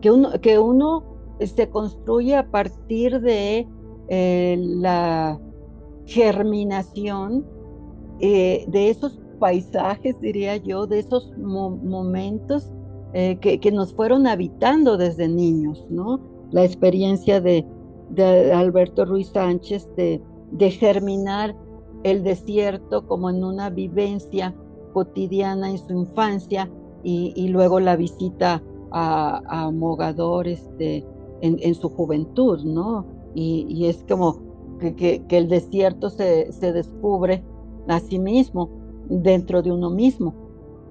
que, 0.00 0.10
uno, 0.10 0.30
que 0.40 0.58
uno 0.58 1.02
se 1.40 1.68
construye 1.68 2.36
a 2.36 2.48
partir 2.50 3.20
de 3.20 3.66
la 4.08 5.40
germinación 6.04 7.44
de 8.20 8.90
esos 8.90 9.23
paisajes, 9.38 10.20
diría 10.20 10.56
yo, 10.56 10.86
de 10.86 11.00
esos 11.00 11.30
momentos 11.38 12.70
eh, 13.12 13.38
que, 13.38 13.70
nos 13.70 13.94
fueron 13.94 14.26
habitando 14.26 14.96
desde 14.96 15.28
niños, 15.28 15.86
¿no? 15.88 16.20
La 16.50 16.64
experiencia 16.64 17.40
de, 17.40 17.64
Alberto 18.52 19.04
Ruiz 19.04 19.28
Sánchez 19.28 19.88
de, 19.96 20.20
germinar 20.70 21.56
el 22.02 22.22
desierto 22.22 23.06
como 23.06 23.30
en 23.30 23.44
una 23.44 23.70
vivencia 23.70 24.54
cotidiana 24.92 25.70
en 25.70 25.78
su 25.78 25.92
infancia 25.92 26.70
y, 27.02 27.48
luego 27.48 27.78
la 27.80 27.96
visita 27.96 28.62
a, 28.90 29.42
a 29.46 29.70
Mogador 29.70 30.48
este, 30.48 31.06
en, 31.40 31.74
su 31.74 31.88
juventud, 31.90 32.64
¿no? 32.64 33.06
Y, 33.34 33.86
es 33.86 34.04
como 34.08 34.40
que, 34.80 35.22
el 35.28 35.48
desierto 35.48 36.10
se, 36.10 36.50
se 36.52 36.72
descubre 36.72 37.44
a 37.86 38.00
sí 38.00 38.18
mismo 38.18 38.70
dentro 39.08 39.62
de 39.62 39.72
uno 39.72 39.90
mismo, 39.90 40.34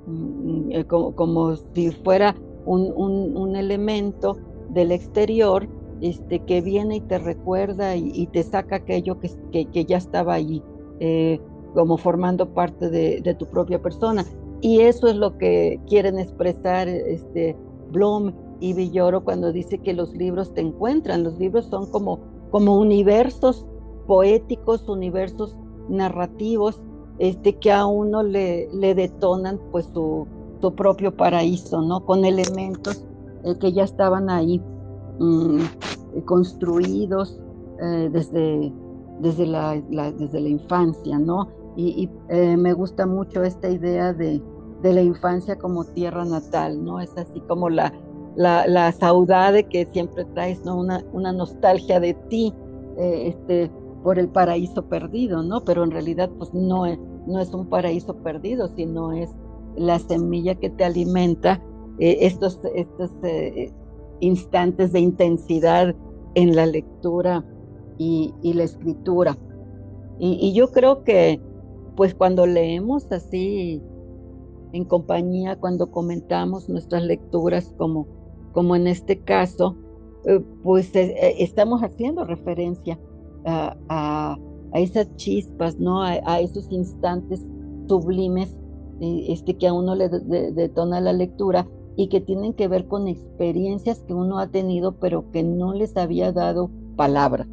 mm, 0.08 0.72
eh, 0.72 0.86
como, 0.86 1.56
si 1.74 1.92
fuera 1.92 2.36
un, 2.66 3.56
elemento 3.56 4.38
del 4.70 4.92
exterior 4.92 5.68
este, 6.02 6.40
que 6.40 6.62
viene 6.62 6.98
y 6.98 7.02
te 7.02 7.20
recuerda 7.20 7.96
y, 7.96 8.28
te 8.28 8.44
saca 8.44 8.78
aquello 8.78 9.20
que, 9.20 9.66
que, 9.66 9.86
ya 9.86 9.98
estaba 9.98 10.34
allí, 10.34 10.62
eh, 11.00 11.40
como 11.74 11.98
formando 11.98 12.54
parte 12.54 12.90
de, 12.90 13.36
tu 13.38 13.46
propia 13.48 13.82
persona. 13.82 14.26
Y 14.62 14.82
eso 14.82 15.08
es 15.08 15.16
lo 15.16 15.38
que 15.38 15.80
quieren 15.88 16.18
expresar 16.20 16.88
este, 16.88 17.56
Bloom 17.92 18.34
y 18.60 18.74
Villoro 18.74 19.24
cuando 19.24 19.52
dice 19.52 19.78
que 19.78 19.94
los 19.94 20.14
libros 20.16 20.54
te 20.54 20.62
encuentran. 20.62 21.24
Los 21.24 21.38
libros 21.38 21.66
son 21.66 21.90
como, 21.92 22.20
como 22.50 22.80
universos 22.80 23.66
poéticos, 24.08 24.88
universos 24.88 25.58
narrativos 25.90 26.82
este, 27.20 27.54
que 27.58 27.72
a 27.72 27.86
uno 27.86 28.24
le, 28.24 28.70
le 28.74 28.96
detonan 28.96 29.60
pues 29.72 29.90
su, 29.94 30.28
su, 30.62 30.74
propio 30.74 31.16
paraíso, 31.16 31.82
¿no? 31.82 32.06
Con 32.06 32.26
elementos 32.26 33.04
eh, 33.44 33.56
que 33.60 33.72
ya 33.72 33.84
estaban 33.84 34.30
ahí 34.30 34.62
mm, 35.20 35.60
construidos 36.26 37.40
eh, 37.82 38.10
desde, 38.12 38.74
desde, 39.20 39.46
la, 39.46 39.80
desde 39.80 40.40
la 40.40 40.50
infancia, 40.50 41.20
¿no? 41.20 41.48
Y, 41.76 42.10
eh, 42.30 42.56
me 42.56 42.74
gusta 42.74 43.06
mucho 43.08 43.44
esta 43.44 43.70
idea 43.70 44.14
de, 44.14 44.42
de, 44.84 44.94
la 44.94 45.02
infancia 45.02 45.58
como 45.58 45.84
tierra 45.84 46.24
natal, 46.24 46.84
¿no? 46.84 47.00
Es 47.00 47.16
así 47.18 47.40
como 47.48 47.70
la, 47.70 47.92
la, 48.36 48.68
la 48.68 48.92
saudade 48.92 49.64
que 49.64 49.88
siempre 49.92 50.26
traes, 50.36 50.64
¿no? 50.66 50.78
Una, 50.78 51.04
una 51.14 51.32
nostalgia 51.32 52.00
de 52.00 52.14
ti, 52.30 52.54
este, 52.98 53.72
por 54.04 54.20
el 54.20 54.28
paraíso 54.28 54.84
perdido, 54.86 55.42
¿no? 55.42 55.64
Pero 55.64 55.84
en 55.84 55.92
realidad 55.92 56.30
pues 56.38 56.54
no 56.54 56.86
es, 56.86 57.00
no 57.26 57.40
es 57.40 57.54
un 57.54 57.68
paraíso 57.68 58.16
perdido, 58.18 58.68
sino 58.76 59.14
es 59.14 59.30
la 59.76 59.98
semilla 60.00 60.56
que 60.56 60.70
te 60.70 60.84
alimenta 60.84 61.62
eh, 62.00 62.18
estos, 62.22 62.60
estos 62.76 63.12
eh, 63.24 63.72
instantes 64.20 64.92
de 64.92 65.00
intensidad 65.00 65.96
en 66.36 66.56
la 66.56 66.66
lectura 66.66 67.46
y, 67.98 68.34
la 68.44 68.64
escritura. 68.64 69.38
Y, 70.20 70.54
yo 70.54 70.72
creo 70.72 71.04
que 71.04 71.40
pues 71.96 72.14
cuando 72.14 72.46
leemos 72.46 73.12
así 73.12 73.82
en 74.74 74.84
compañía, 74.86 75.60
cuando 75.60 75.92
comentamos 75.92 76.68
nuestras 76.68 77.04
lecturas 77.04 77.74
como, 77.78 78.08
como 78.52 78.76
en 78.76 78.88
este 78.88 79.20
caso, 79.20 79.78
eh, 80.26 80.42
pues 80.64 80.92
estamos 80.94 81.84
haciendo 81.84 82.26
referencia 82.26 83.00
a, 83.46 84.38
esas 84.74 85.16
chispas, 85.18 85.80
¿no? 85.80 86.02
A, 86.02 86.40
esos 86.40 86.72
instantes 86.72 87.46
sublimes 87.88 88.50
eh, 89.02 89.26
este, 89.30 89.56
que 89.56 89.68
a 89.68 89.74
uno 89.74 89.96
le 89.96 90.10
detona 90.10 91.00
la 91.00 91.14
lectura 91.14 91.68
y 91.96 92.08
que 92.08 92.22
tienen 92.22 92.54
que 92.54 92.68
ver 92.68 92.88
con 92.88 93.08
experiencias 93.08 94.00
que 94.00 94.14
uno 94.14 94.40
ha 94.40 94.48
tenido 94.48 94.94
pero 95.00 95.30
que 95.32 95.44
no 95.44 95.74
les 95.74 95.96
había 95.96 96.32
dado 96.32 96.72
palabra. 96.96 97.48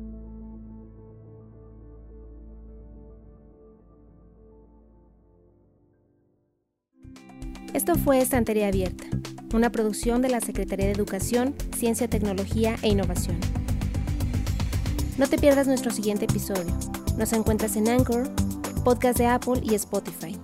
Esto 7.75 7.95
fue 7.95 8.21
Estantería 8.21 8.67
Abierta, 8.67 9.05
una 9.55 9.71
producción 9.71 10.23
de 10.23 10.29
la 10.29 10.41
Secretaría 10.41 10.87
de 10.87 10.93
Educación, 10.93 11.55
Ciencia, 11.77 12.09
Tecnología 12.09 12.75
e 12.83 12.89
Innovación. 12.89 13.39
No 15.21 15.29
te 15.29 15.37
pierdas 15.37 15.67
nuestro 15.67 15.91
siguiente 15.91 16.25
episodio. 16.25 16.65
Nos 17.19 17.35
encuentras 17.35 17.77
en 17.77 17.91
Anchor, 17.91 18.27
podcast 18.85 19.19
de 19.19 19.27
Apple 19.27 19.61
y 19.63 19.75
Spotify. 19.75 20.35